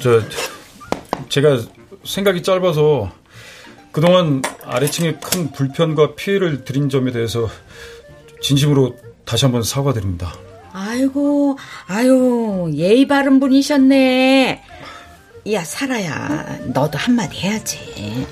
[0.00, 0.20] 저
[1.28, 1.58] 제가
[2.04, 3.10] 생각이 짧아서
[3.94, 7.48] 그동안 아래층에 큰 불편과 피해를 드린 점에 대해서
[8.42, 10.34] 진심으로 다시 한번 사과드립니다.
[10.72, 14.64] 아이고, 아유, 예의 바른 분이셨네.
[15.52, 18.26] 야, 사라야, 너도 한마디 해야지.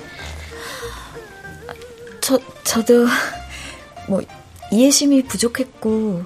[2.19, 3.07] 저, 저도,
[4.09, 4.21] 뭐,
[4.69, 6.23] 이해심이 부족했고,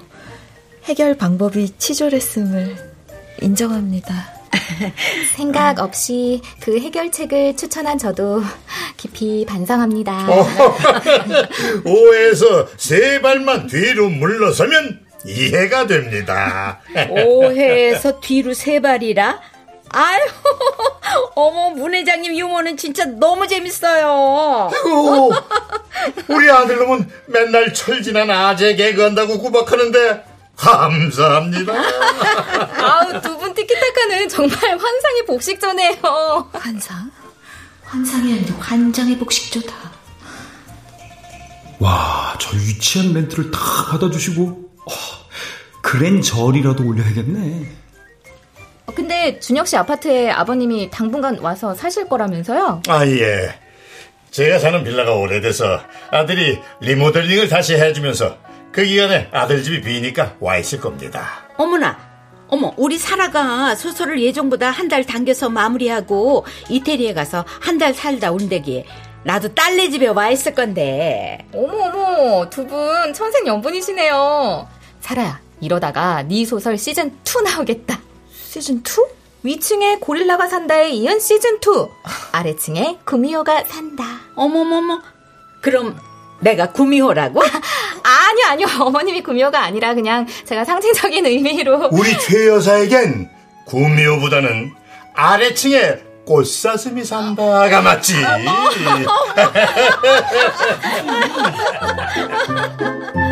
[0.86, 2.76] 해결 방법이 치졸했음을
[3.40, 4.37] 인정합니다.
[5.36, 8.42] 생각 없이 그 해결책을 추천한 저도
[8.96, 10.28] 깊이 반성합니다.
[11.84, 16.80] 오해에서 세 발만 뒤로 물러서면 이해가 됩니다.
[17.10, 19.40] 오해에서 뒤로 세 발이라?
[19.90, 20.20] 아유,
[21.34, 24.70] 어머, 문 회장님 유머는 진짜 너무 재밌어요.
[24.72, 25.32] 아이고,
[26.28, 30.24] 우리 아들 놈은 맨날 철진한 아재 개그한다고 구박하는데
[30.58, 31.72] 감사합니다.
[31.72, 36.50] 아우, 두 분 티키타카는 정말 환상의 복식조네요.
[36.52, 37.10] 환상?
[37.84, 39.72] 환상이 아니라 환장의 복식조다.
[41.78, 43.58] 와, 저 유치한 멘트를 다
[43.90, 44.42] 받아주시고
[44.86, 44.92] 어,
[45.82, 47.66] 그랜저리라도 올려야겠네.
[48.86, 52.82] 어, 근데 준혁 씨 아파트에 아버님이 당분간 와서 사실 거라면서요?
[52.88, 53.58] 아, 예.
[54.32, 55.80] 제가 사는 빌라가 오래돼서
[56.10, 58.36] 아들이 리모델링을 다시 해주면서
[58.72, 61.26] 그 기간에 아들 집이 비니까 와 있을 겁니다.
[61.56, 61.98] 어머나,
[62.48, 68.84] 어머, 우리 사라가 소설을 예정보다 한 달 당겨서 마무리하고 이태리에 가서 한 달 살다 온대기에
[69.24, 71.46] 나도 딸네 집에 와 있을 건데.
[71.52, 74.68] 어머 어머, 두 분 천생연분이시네요.
[75.00, 77.98] 사라야, 이러다가 네 소설 시즌 2 나오겠다.
[78.32, 78.82] 시즌 2?
[79.42, 81.58] 위층에 고릴라가 산다에 이은 시즌 2.
[82.32, 84.04] 아래층에 구미호가 산다.
[84.34, 85.00] 어머머머.
[85.62, 85.98] 그럼
[86.40, 87.40] 내가 구미호라고?
[87.42, 88.66] 아니요, 아니요.
[88.80, 91.88] 어머님이 구미호가 아니라 그냥 제가 상징적인 의미로.
[91.92, 93.28] 우리 최 여사에겐
[93.66, 94.72] 구미호보다는
[95.14, 98.14] 아래층에 꽃사슴이 산다가 맞지.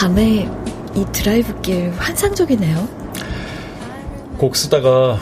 [0.00, 0.48] 밤에
[0.94, 2.88] 이 드라이브길 환상적이네요.
[4.38, 5.18] 곡 쓰다가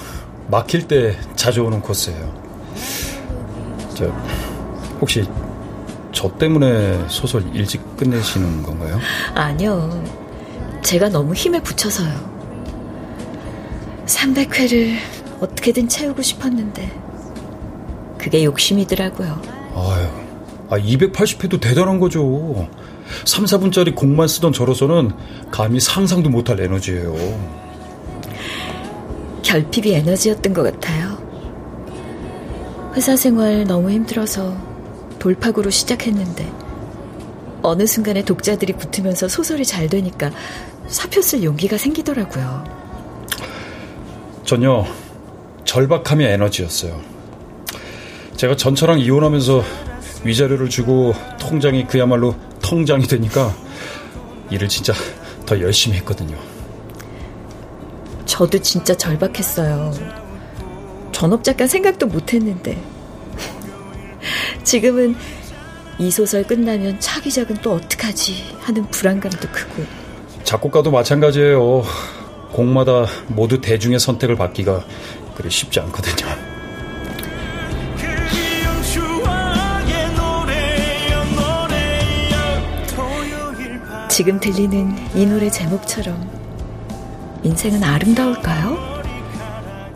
[0.46, 2.32] 막힐 때 자주 오는 코스예요.
[3.96, 4.04] 저
[5.00, 5.28] 혹시
[6.12, 9.00] 저 때문에 소설 일찍 끝내시는 건가요?
[9.34, 10.00] 아니요.
[10.84, 12.14] 제가 너무 힘에 붙여서요.
[14.06, 14.94] 300회를
[15.40, 16.88] 어떻게든 채우고 싶었는데
[18.16, 19.42] 그게 욕심이더라고요.
[19.74, 20.06] 아유,
[20.70, 22.68] 아 280회도 대단한 거죠.
[23.24, 25.12] 3, 4분짜리 곡만 쓰던 저로서는
[25.50, 27.14] 감히 상상도 못할 에너지예요.
[29.42, 31.18] 결핍이 에너지였던 것 같아요.
[32.94, 34.56] 회사 생활 너무 힘들어서
[35.18, 36.50] 돌파구로 시작했는데
[37.62, 40.30] 어느 순간에 독자들이 붙으면서 소설이 잘 되니까
[40.86, 42.64] 사표 쓸 용기가 생기더라고요.
[44.44, 44.84] 전혀
[45.64, 47.00] 절박함이 에너지였어요.
[48.36, 49.62] 제가 전처랑 이혼하면서
[50.24, 52.34] 위자료를 주고 통장이 그야말로
[52.68, 53.56] 통장이 되니까
[54.50, 54.92] 일을 진짜
[55.46, 56.36] 더 열심히 했거든요.
[58.26, 59.94] 저도 진짜 절박했어요.
[61.10, 62.78] 전업작가 생각도 못 했는데.
[64.64, 65.16] 지금은
[65.98, 69.82] 이 소설 끝나면 차 기작은 또 어떡하지 하는 불안감도 크고.
[70.44, 71.84] 작곡가도 마찬가지예요.
[72.52, 74.84] 곡마다 모두 대중의 선택을 받기가
[75.34, 76.47] 그리 쉽지 않거든요.
[84.18, 86.28] 지금 들리는 이 노래 제목처럼
[87.44, 88.76] 인생은 아름다울까요?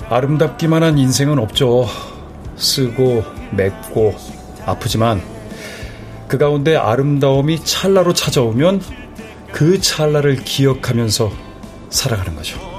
[0.08, 1.88] 아름답기만 한 인생은 없죠.
[2.54, 4.14] 쓰고 맺고
[4.64, 5.20] 아프지만
[6.28, 8.80] 그 가운데 아름다움이 찰나로 찾아오면
[9.50, 11.32] 그 찰나를 기억하면서
[11.90, 12.71] 살아가는 거죠.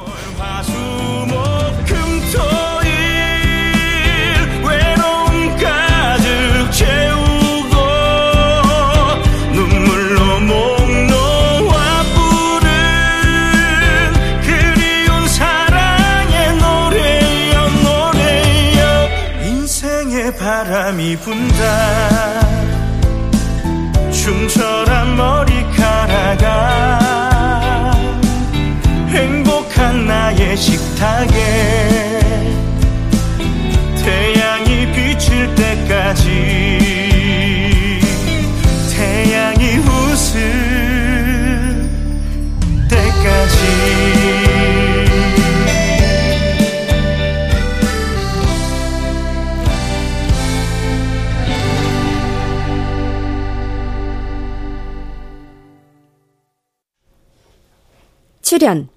[58.63, 58.87] 출연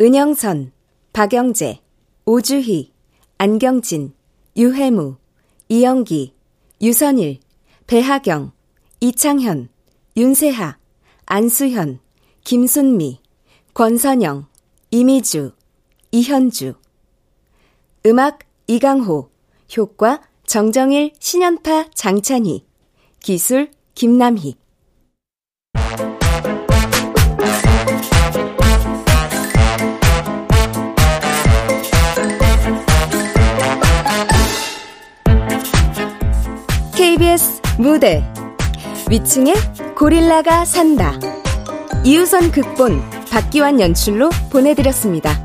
[0.00, 0.72] 은영선,
[1.12, 1.82] 박영재,
[2.24, 2.90] 오주희,
[3.36, 4.14] 안경진,
[4.56, 5.16] 유해무,
[5.68, 6.32] 이영기,
[6.80, 7.40] 유선일,
[7.86, 8.52] 배하경,
[9.00, 9.68] 이창현,
[10.16, 10.78] 윤세하,
[11.26, 12.00] 안수현,
[12.44, 13.20] 김순미,
[13.74, 14.46] 권선영,
[14.90, 15.52] 이미주,
[16.10, 16.72] 이현주.
[18.06, 18.38] 음악
[18.68, 19.28] 이강호
[19.76, 22.64] 효과 정정일, 신연파, 장찬희.
[23.20, 24.56] 기술 김남희
[37.14, 38.24] KBS 무대
[39.08, 39.54] 위층에
[39.96, 41.12] 고릴라가 산다
[42.02, 43.00] 이유선 극본
[43.30, 45.43] 박기환 연출로 보내드렸습니다.